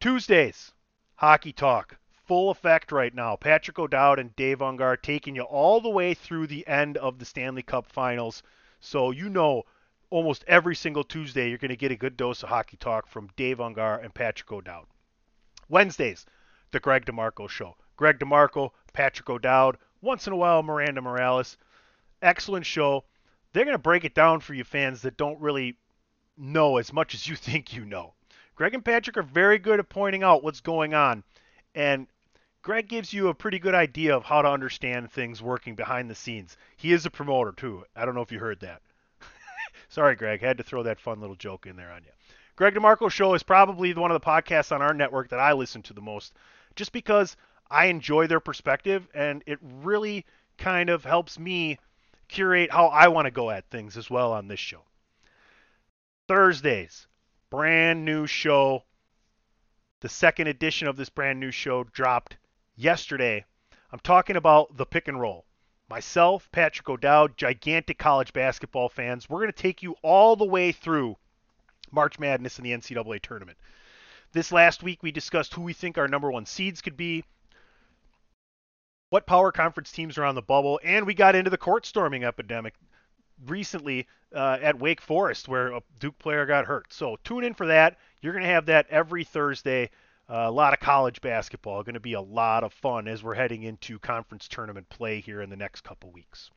Tuesdays, 0.00 0.72
Hockey 1.16 1.52
Talk. 1.52 1.96
Full 2.26 2.50
effect 2.50 2.92
right 2.92 3.14
now. 3.14 3.36
Patrick 3.36 3.78
O'Dowd 3.78 4.18
and 4.18 4.36
Dave 4.36 4.58
Ungar 4.58 5.00
taking 5.00 5.34
you 5.34 5.42
all 5.42 5.80
the 5.80 5.88
way 5.88 6.12
through 6.12 6.46
the 6.46 6.66
end 6.68 6.98
of 6.98 7.18
the 7.18 7.24
Stanley 7.24 7.62
Cup 7.62 7.90
finals. 7.90 8.42
So 8.80 9.10
you 9.10 9.30
know 9.30 9.64
almost 10.10 10.44
every 10.46 10.76
single 10.76 11.04
Tuesday 11.04 11.48
you're 11.48 11.58
going 11.58 11.70
to 11.70 11.76
get 11.76 11.90
a 11.90 11.96
good 11.96 12.16
dose 12.16 12.42
of 12.42 12.50
hockey 12.50 12.76
talk 12.76 13.06
from 13.06 13.30
Dave 13.34 13.58
Ungar 13.58 14.02
and 14.04 14.14
Patrick 14.14 14.52
O'Dowd. 14.52 14.86
Wednesdays, 15.68 16.26
the 16.70 16.80
Greg 16.80 17.06
DeMarco 17.06 17.48
Show. 17.48 17.76
Greg 17.96 18.18
DeMarco, 18.18 18.70
Patrick 18.92 19.28
O'Dowd, 19.28 19.78
once 20.00 20.26
in 20.26 20.32
a 20.32 20.36
while 20.36 20.62
Miranda 20.62 21.02
Morales. 21.02 21.56
Excellent 22.22 22.64
show. 22.64 23.04
They're 23.52 23.64
going 23.64 23.74
to 23.74 23.78
break 23.78 24.04
it 24.04 24.14
down 24.14 24.40
for 24.40 24.54
you 24.54 24.64
fans 24.64 25.02
that 25.02 25.16
don't 25.16 25.40
really 25.40 25.76
know 26.36 26.76
as 26.76 26.92
much 26.92 27.14
as 27.14 27.26
you 27.26 27.36
think 27.36 27.72
you 27.72 27.84
know. 27.84 28.14
Greg 28.54 28.74
and 28.74 28.84
Patrick 28.84 29.16
are 29.16 29.22
very 29.22 29.58
good 29.58 29.78
at 29.78 29.88
pointing 29.88 30.22
out 30.22 30.42
what's 30.42 30.60
going 30.60 30.92
on, 30.92 31.22
and 31.74 32.08
Greg 32.62 32.88
gives 32.88 33.12
you 33.12 33.28
a 33.28 33.34
pretty 33.34 33.58
good 33.60 33.74
idea 33.74 34.16
of 34.16 34.24
how 34.24 34.42
to 34.42 34.50
understand 34.50 35.10
things 35.10 35.40
working 35.40 35.76
behind 35.76 36.10
the 36.10 36.14
scenes. 36.14 36.56
He 36.76 36.92
is 36.92 37.06
a 37.06 37.10
promoter 37.10 37.52
too. 37.52 37.84
I 37.94 38.04
don't 38.04 38.16
know 38.16 38.20
if 38.20 38.32
you 38.32 38.40
heard 38.40 38.60
that. 38.60 38.82
Sorry, 39.88 40.16
Greg, 40.16 40.40
had 40.40 40.58
to 40.58 40.64
throw 40.64 40.82
that 40.82 41.00
fun 41.00 41.20
little 41.20 41.36
joke 41.36 41.66
in 41.66 41.76
there 41.76 41.92
on 41.92 42.02
you. 42.02 42.10
Greg 42.56 42.74
DeMarco 42.74 43.08
Show 43.08 43.34
is 43.34 43.44
probably 43.44 43.94
one 43.94 44.10
of 44.10 44.20
the 44.20 44.26
podcasts 44.26 44.72
on 44.72 44.82
our 44.82 44.92
network 44.92 45.28
that 45.28 45.38
I 45.38 45.52
listen 45.52 45.82
to 45.82 45.92
the 45.92 46.00
most, 46.00 46.34
just 46.74 46.90
because 46.90 47.36
I 47.70 47.86
enjoy 47.86 48.26
their 48.26 48.40
perspective 48.40 49.06
and 49.14 49.44
it 49.46 49.60
really 49.62 50.26
kind 50.56 50.90
of 50.90 51.04
helps 51.04 51.38
me 51.38 51.78
curate 52.28 52.70
how 52.70 52.86
I 52.86 53.08
want 53.08 53.26
to 53.26 53.30
go 53.30 53.50
at 53.50 53.68
things 53.70 53.96
as 53.96 54.10
well 54.10 54.32
on 54.32 54.48
this 54.48 54.60
show. 54.60 54.82
Thursdays, 56.28 57.06
brand 57.50 58.04
new 58.04 58.26
show. 58.26 58.84
The 60.00 60.08
second 60.08 60.46
edition 60.46 60.86
of 60.86 60.96
this 60.96 61.08
brand 61.08 61.40
new 61.40 61.50
show 61.50 61.84
dropped 61.84 62.36
yesterday. 62.76 63.44
I'm 63.90 63.98
talking 64.00 64.36
about 64.36 64.76
the 64.76 64.86
pick 64.86 65.08
and 65.08 65.20
roll. 65.20 65.46
Myself, 65.88 66.50
Patrick 66.52 66.88
O'Dowd, 66.88 67.38
gigantic 67.38 67.98
college 67.98 68.34
basketball 68.34 68.90
fans. 68.90 69.28
We're 69.28 69.40
going 69.40 69.52
to 69.52 69.62
take 69.62 69.82
you 69.82 69.96
all 70.02 70.36
the 70.36 70.44
way 70.44 70.70
through 70.70 71.16
March 71.90 72.18
Madness 72.18 72.58
in 72.58 72.64
the 72.64 72.72
NCAA 72.72 73.22
tournament. 73.22 73.56
This 74.32 74.52
last 74.52 74.82
week, 74.82 75.02
we 75.02 75.10
discussed 75.10 75.54
who 75.54 75.62
we 75.62 75.72
think 75.72 75.96
our 75.96 76.06
number 76.06 76.30
one 76.30 76.44
seeds 76.44 76.82
could 76.82 76.98
be, 76.98 77.24
what 79.10 79.26
power 79.26 79.52
conference 79.52 79.90
teams 79.90 80.18
are 80.18 80.24
on 80.24 80.34
the 80.34 80.42
bubble, 80.42 80.80
and 80.84 81.06
we 81.06 81.14
got 81.14 81.34
into 81.34 81.50
the 81.50 81.56
court 81.56 81.86
storming 81.86 82.24
epidemic 82.24 82.74
recently 83.46 84.06
uh, 84.34 84.58
at 84.60 84.78
Wake 84.78 85.00
Forest 85.00 85.48
where 85.48 85.72
a 85.72 85.82
Duke 86.00 86.18
player 86.18 86.44
got 86.46 86.66
hurt. 86.66 86.92
So 86.92 87.16
tune 87.24 87.44
in 87.44 87.54
for 87.54 87.66
that. 87.66 87.98
You're 88.20 88.32
going 88.32 88.44
to 88.44 88.50
have 88.50 88.66
that 88.66 88.86
every 88.90 89.24
Thursday. 89.24 89.90
Uh, 90.30 90.44
a 90.46 90.50
lot 90.50 90.74
of 90.74 90.80
college 90.80 91.20
basketball. 91.22 91.82
Going 91.82 91.94
to 91.94 92.00
be 92.00 92.12
a 92.12 92.20
lot 92.20 92.64
of 92.64 92.72
fun 92.74 93.08
as 93.08 93.22
we're 93.22 93.34
heading 93.34 93.62
into 93.62 93.98
conference 93.98 94.46
tournament 94.46 94.88
play 94.90 95.20
here 95.20 95.40
in 95.40 95.48
the 95.48 95.56
next 95.56 95.82
couple 95.82 96.10
weeks. 96.10 96.50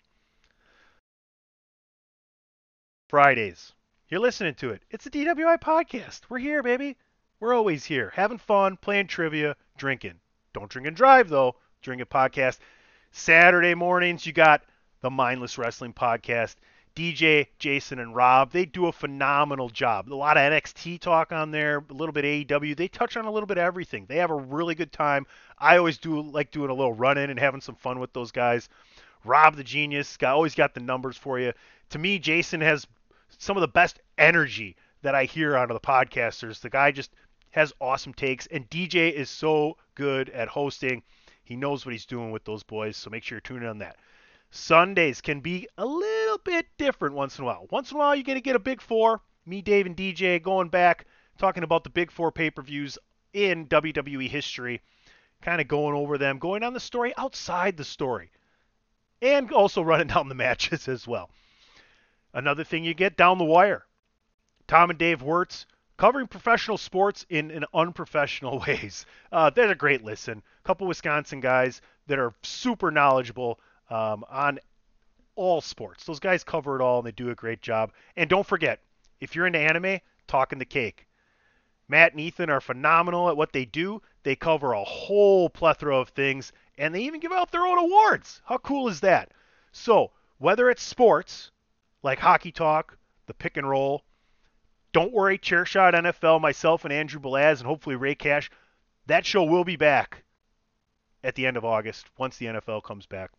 Fridays. 3.08 3.74
You're 4.10 4.20
listening 4.20 4.56
to 4.56 4.72
it. 4.72 4.84
It's 4.90 5.06
a 5.06 5.10
DWI 5.10 5.62
podcast. 5.62 6.22
We're 6.30 6.40
here, 6.40 6.62
baby. 6.62 6.98
We're 7.40 7.54
always 7.54 7.86
here, 7.86 8.12
having 8.14 8.38
fun, 8.38 8.78
playing 8.78 9.08
trivia, 9.08 9.56
drinking. 9.78 10.20
Don't 10.54 10.70
drink 10.70 10.88
and 10.88 10.96
drive 10.96 11.30
though. 11.30 11.56
Drink 11.82 12.02
a 12.02 12.06
podcast. 12.06 12.60
Saturday 13.12 13.74
mornings, 13.74 14.24
you 14.28 14.34
got 14.34 14.62
the 15.02 15.10
Mindless 15.10 15.58
Wrestling 15.58 15.94
Podcast. 15.94 16.56
DJ, 16.96 17.48
Jason, 17.58 17.98
and 17.98 18.16
Rob, 18.16 18.52
they 18.52 18.66
do 18.66 18.86
a 18.86 18.92
phenomenal 18.92 19.68
job. 19.68 20.08
A 20.08 20.14
lot 20.14 20.38
of 20.38 20.44
NXT 20.44 21.00
talk 21.00 21.32
on 21.32 21.50
there, 21.50 21.84
a 21.90 21.94
little 21.94 22.14
bit 22.14 22.24
AEW. 22.24 22.78
They 22.78 22.88
touch 22.88 23.18
on 23.18 23.26
a 23.26 23.32
little 23.32 23.48
bit 23.48 23.58
of 23.58 23.64
everything. 23.64 24.06
They 24.06 24.18
have 24.18 24.30
a 24.30 24.36
really 24.36 24.76
good 24.76 24.92
time. 24.92 25.26
I 25.58 25.78
always 25.78 25.98
do 25.98 26.22
like 26.22 26.52
doing 26.52 26.70
a 26.70 26.74
little 26.74 26.94
run 26.94 27.18
in 27.18 27.32
and 27.32 27.40
having 27.40 27.62
some 27.62 27.76
fun 27.76 28.00
with 28.00 28.14
those 28.14 28.32
guys. 28.32 28.70
Rob 29.24 29.56
the 29.56 29.64
genius, 29.64 30.18
got 30.18 30.36
always 30.36 30.54
got 30.54 30.76
the 30.76 30.82
numbers 30.82 31.18
for 31.18 31.40
you. 31.40 31.52
To 31.92 31.98
me, 31.98 32.20
Jason 32.20 32.62
has 32.62 32.86
some 33.40 33.58
of 33.58 33.62
the 33.62 33.68
best 33.68 34.00
energy 34.20 34.76
that 35.02 35.16
I 35.16 35.24
hear 35.24 35.56
out 35.56 35.72
of 35.72 35.82
the 35.82 35.88
podcasters. 35.88 36.60
The 36.60 36.70
guy 36.70 36.92
just 36.92 37.12
has 37.52 37.74
awesome 37.82 38.14
takes, 38.14 38.46
and 38.48 38.70
DJ 38.70 39.12
is 39.12 39.32
so 39.32 39.78
good 39.96 40.30
at 40.30 40.48
hosting. 40.48 41.02
He 41.44 41.56
knows 41.56 41.86
what 41.86 41.92
he's 41.92 42.06
doing 42.06 42.32
with 42.32 42.46
those 42.46 42.64
boys, 42.64 42.98
so 42.98 43.10
make 43.10 43.24
sure 43.24 43.36
you're 43.36 43.42
tuning 43.42 43.64
in 43.64 43.70
on 43.70 43.78
that. 43.80 43.98
Sundays 44.52 45.22
can 45.22 45.40
be 45.40 45.68
a 45.78 45.86
little 45.86 46.38
bit 46.40 46.68
different 46.78 47.16
once 47.16 47.38
in 47.38 47.44
a 47.44 47.46
while. 47.46 47.68
Once 47.72 47.92
in 47.92 47.98
a 47.98 48.00
while, 48.00 48.16
you're 48.16 48.24
going 48.24 48.38
to 48.38 48.42
get 48.42 48.56
a 48.56 48.60
big 48.60 48.82
four. 48.82 49.22
Me, 49.46 49.62
Dave, 49.62 49.86
and 49.86 49.98
DJ 49.98 50.42
going 50.42 50.70
back, 50.70 51.06
talking 51.38 51.64
about 51.64 51.84
the 51.84 51.90
big 51.90 52.12
four 52.12 52.32
pay 52.32 52.50
per 52.50 52.62
views 52.62 52.98
in 53.34 53.68
WWE 53.68 54.28
history, 54.28 54.82
kind 55.42 55.62
of 55.62 55.68
going 55.68 55.96
over 55.96 56.18
them, 56.18 56.38
going 56.38 56.64
on 56.64 56.74
the 56.74 56.80
story 56.80 57.14
outside 57.18 57.78
the 57.78 57.86
story, 57.86 58.30
and 59.22 59.52
also 59.52 59.82
running 59.82 60.08
down 60.08 60.30
the 60.30 60.36
matches 60.48 60.88
as 60.88 61.08
well. 61.08 61.30
Another 62.34 62.64
thing 62.64 62.84
you 62.84 62.94
get 62.94 63.18
down 63.18 63.38
the 63.38 63.46
wire. 63.46 63.86
Tom 64.68 64.90
and 64.90 65.00
Dave 65.00 65.22
Wirtz 65.22 65.66
covering 66.02 66.26
professional 66.26 66.80
sports 66.80 67.28
in, 67.30 67.52
in 67.52 67.64
unprofessional 67.76 68.58
ways. 68.68 69.06
Uh, 69.32 69.52
they're 69.52 69.70
a 69.70 69.76
great 69.76 70.04
listen. 70.04 70.40
A 70.40 70.68
couple 70.68 70.88
Wisconsin 70.88 71.42
guys 71.42 71.80
that 72.08 72.18
are 72.18 72.34
super 72.42 72.90
knowledgeable 72.90 73.60
um, 73.92 74.26
on 74.28 74.58
all 75.36 75.62
sports. 75.62 76.04
Those 76.04 76.20
guys 76.20 76.44
cover 76.44 76.76
it 76.76 76.82
all 76.82 76.98
and 76.98 77.06
they 77.06 77.12
do 77.12 77.30
a 77.30 77.36
great 77.36 77.62
job. 77.62 77.92
And 78.16 78.28
don't 78.28 78.48
forget, 78.48 78.80
if 79.20 79.36
you're 79.36 79.46
into 79.46 79.60
anime, 79.60 80.00
talking 80.28 80.58
the 80.58 80.66
Keki. 80.66 81.06
Matt 81.88 82.14
and 82.14 82.22
Ethan 82.22 82.50
are 82.50 82.62
phenomenal 82.62 83.30
at 83.30 83.38
what 83.38 83.54
they 83.54 83.66
do. 83.66 84.02
They 84.24 84.36
cover 84.36 84.74
a 84.74 84.84
whole 84.84 85.52
plethora 85.52 85.96
of 85.96 86.10
things 86.10 86.52
and 86.80 86.96
they 86.96 87.04
even 87.04 87.20
give 87.20 87.32
out 87.32 87.52
their 87.52 87.68
own 87.68 87.78
awards. 87.78 88.42
How 88.46 88.58
cool 88.58 88.88
is 88.88 89.02
that? 89.02 89.30
So, 89.72 90.10
whether 90.40 90.68
it's 90.72 90.82
sports 90.82 91.52
like 92.02 92.18
hockey 92.18 92.52
talk, 92.52 92.98
the 93.28 93.36
pick 93.36 93.56
and 93.56 93.70
roll, 93.70 94.04
don't 94.94 95.14
worry, 95.14 95.38
Chairshot 95.38 95.94
NFL, 95.94 96.42
myself 96.42 96.84
and 96.84 96.94
Andrew 96.94 97.20
Belaz, 97.20 97.60
and 97.60 97.68
hopefully 97.68 97.96
Ray 97.96 98.16
Cash, 98.16 98.50
that 99.08 99.26
show 99.26 99.44
will 99.44 99.64
be 99.64 99.76
back 99.76 100.24
at 101.24 101.36
the 101.36 101.46
end 101.46 101.58
of 101.58 101.66
August 101.66 102.08
once 102.18 102.38
the 102.38 102.48
NFL 102.48 102.84
comes 102.84 103.06
back. 103.06 103.32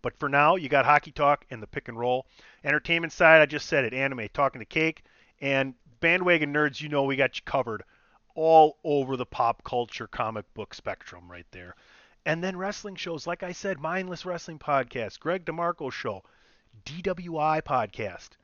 But 0.00 0.16
for 0.16 0.28
now, 0.28 0.56
you 0.56 0.68
got 0.68 0.84
Hockey 0.84 1.10
Talk 1.10 1.44
and 1.50 1.62
the 1.62 1.66
pick 1.66 1.88
and 1.88 1.98
roll. 1.98 2.26
Entertainment 2.64 3.12
side, 3.12 3.42
I 3.42 3.46
just 3.46 3.66
said 3.66 3.84
it, 3.84 3.92
anime, 3.92 4.28
talking 4.32 4.60
to 4.60 4.66
Keki, 4.66 4.98
and 5.40 5.74
bandwagon 6.00 6.54
nerds, 6.54 6.80
you 6.80 6.88
know 6.88 7.02
we 7.02 7.16
got 7.16 7.36
you 7.36 7.42
covered 7.44 7.82
all 8.34 8.78
over 8.84 9.16
the 9.16 9.26
pop 9.26 9.64
culture 9.64 10.06
comic 10.06 10.52
book 10.54 10.72
spectrum 10.72 11.30
right 11.30 11.46
there. 11.50 11.74
And 12.24 12.42
then 12.42 12.56
wrestling 12.56 12.94
shows, 12.94 13.26
like 13.26 13.42
I 13.42 13.52
said, 13.52 13.80
Mindless 13.80 14.24
Wrestling 14.24 14.60
Podcast, 14.60 15.18
Greg 15.18 15.44
DeMarco 15.44 15.90
Show, 15.90 16.22
DWI 16.84 17.62
Podcast. 17.62 18.37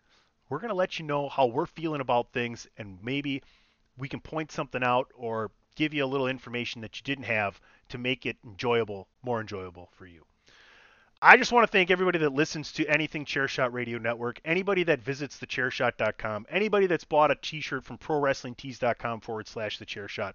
We're 0.49 0.59
going 0.59 0.68
to 0.68 0.74
let 0.74 0.99
you 0.99 1.05
know 1.05 1.28
how 1.28 1.47
we're 1.47 1.66
feeling 1.66 2.01
about 2.01 2.32
things, 2.32 2.66
and 2.76 2.99
maybe 3.03 3.42
we 3.97 4.09
can 4.09 4.20
point 4.20 4.53
something 4.53 4.82
out 4.82 5.11
or 5.14 5.51
give 5.76 5.95
you 5.95 6.05
a 6.05 6.07
little 6.07 6.28
information 6.28 6.80
that 6.82 6.97
you 6.97 7.03
didn't 7.03 7.24
have 7.24 7.61
to 7.88 7.99
make 7.99 8.26
it 8.26 8.36
enjoyable, 8.45 9.09
more 9.22 9.40
enjoyable 9.40 9.88
for 9.92 10.07
you. 10.07 10.24
I 11.22 11.38
just 11.38 11.53
want 11.53 11.66
to 11.66 11.72
thank 11.72 11.90
everybody 11.90 12.18
that 12.18 12.34
listens 12.34 12.72
to 12.72 12.86
anything 12.86 13.24
Chairshot 13.24 13.72
Radio 13.72 13.99
Network, 13.99 14.40
anybody 14.45 14.82
that 14.84 15.01
visits 15.01 15.38
thechairshot.com, 15.38 16.47
anybody 16.51 16.86
that's 16.86 17.05
bought 17.05 17.30
a 17.30 17.36
t-shirt 17.36 17.84
from 17.84 17.97
prowrestlingtees.com 17.97 19.20
forward 19.20 19.49
slash 19.49 19.78
thechairshot. 19.78 20.34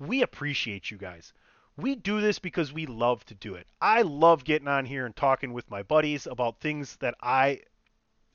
We 0.00 0.22
appreciate 0.22 0.90
you 0.90 0.98
guys. 0.98 1.32
We 1.76 1.94
do 1.94 2.20
this 2.20 2.38
because 2.38 2.72
we 2.72 2.86
love 2.86 3.24
to 3.26 3.34
do 3.34 3.54
it. 3.54 3.66
I 3.80 4.02
love 4.02 4.44
getting 4.44 4.66
on 4.66 4.84
here 4.86 5.06
and 5.06 5.14
talking 5.14 5.52
with 5.52 5.70
my 5.70 5.82
buddies 5.82 6.26
about 6.26 6.58
things 6.58 6.96
that 6.96 7.14
I 7.20 7.60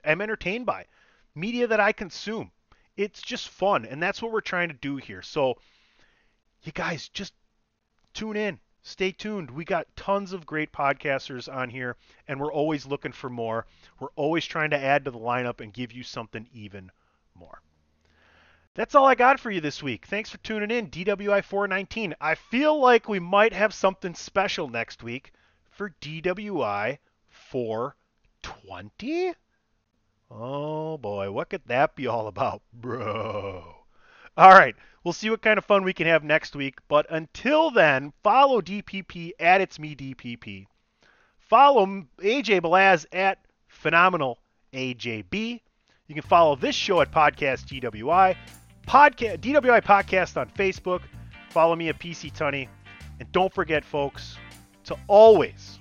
am 0.03 0.21
entertained 0.21 0.65
by, 0.65 0.85
media 1.35 1.67
that 1.67 1.79
I 1.79 1.91
consume. 1.91 2.51
It's 2.97 3.21
just 3.21 3.49
fun, 3.49 3.85
and 3.85 4.01
that's 4.01 4.21
what 4.21 4.31
we're 4.31 4.41
trying 4.41 4.69
to 4.69 4.75
do 4.75 4.97
here. 4.97 5.21
So, 5.21 5.55
you 6.63 6.71
guys, 6.71 7.09
just 7.09 7.33
tune 8.13 8.37
in 8.37 8.59
stay 8.83 9.11
tuned. 9.11 9.51
We 9.51 9.63
got 9.63 9.95
tons 9.95 10.33
of 10.33 10.45
great 10.45 10.71
podcasters 10.71 11.53
on 11.53 11.69
here, 11.69 11.97
and 12.27 12.39
we're 12.39 12.51
always 12.51 12.85
looking 12.85 13.11
for 13.11 13.29
more. 13.29 13.65
We're 13.99 14.09
always 14.15 14.45
trying 14.45 14.71
to 14.71 14.79
add 14.79 15.05
to 15.05 15.11
the 15.11 15.19
lineup 15.19 15.61
and 15.61 15.73
give 15.73 15.91
you 15.91 16.03
something 16.03 16.47
even 16.51 16.91
more. 17.35 17.61
That's 18.73 18.95
all 18.95 19.05
I 19.05 19.15
got 19.15 19.39
for 19.39 19.51
you 19.51 19.61
this 19.61 19.83
week. 19.83 20.05
Thanks 20.05 20.29
for 20.29 20.37
tuning 20.39 20.71
in, 20.71 20.89
DWI 20.89 21.43
419. 21.43 22.15
I 22.21 22.35
feel 22.35 22.79
like 22.79 23.09
we 23.09 23.19
might 23.19 23.53
have 23.53 23.73
something 23.73 24.15
special 24.15 24.69
next 24.69 25.03
week 25.03 25.33
for 25.69 25.93
DWI 26.01 26.97
420. 27.29 29.33
Oh 30.33 30.97
boy, 30.97 31.29
what 31.31 31.49
could 31.49 31.65
that 31.67 31.95
be 31.95 32.07
all 32.07 32.27
about, 32.27 32.61
bro? 32.73 33.75
All 34.37 34.49
right. 34.51 34.75
We'll 35.03 35.13
see 35.13 35.29
what 35.29 35.41
kind 35.41 35.57
of 35.57 35.65
fun 35.65 35.83
we 35.83 35.93
can 35.93 36.07
have 36.07 36.23
next 36.23 36.55
week. 36.55 36.77
But 36.87 37.05
until 37.09 37.71
then, 37.71 38.13
follow 38.23 38.61
DPP 38.61 39.31
at 39.39 39.59
It's 39.59 39.79
Me 39.79 39.95
DPP. 39.95 40.67
Follow 41.39 41.85
AJ 42.19 42.61
Belaz 42.61 43.05
at 43.11 43.39
Phenomenal 43.67 44.39
AJB. 44.73 45.59
You 46.07 46.15
can 46.15 46.23
follow 46.23 46.55
this 46.55 46.75
show 46.75 47.01
at 47.01 47.11
Podcast 47.11 47.65
DWI, 47.65 48.35
Podcast 48.87 49.39
DWI 49.39 49.81
Podcast 49.81 50.39
on 50.39 50.49
Facebook. 50.49 51.01
Follow 51.49 51.75
me 51.75 51.89
at 51.89 51.99
PC 51.99 52.31
Tunney. 52.31 52.67
And 53.19 53.31
don't 53.31 53.53
forget, 53.53 53.83
folks, 53.83 54.37
to 54.85 54.95
always 55.07 55.79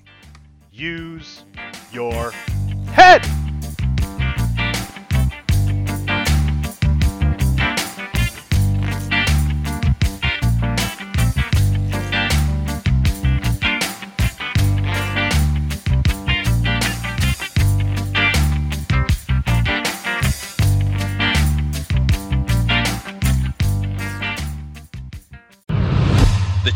use 0.72 1.44
your 1.92 2.32
head. 2.92 3.49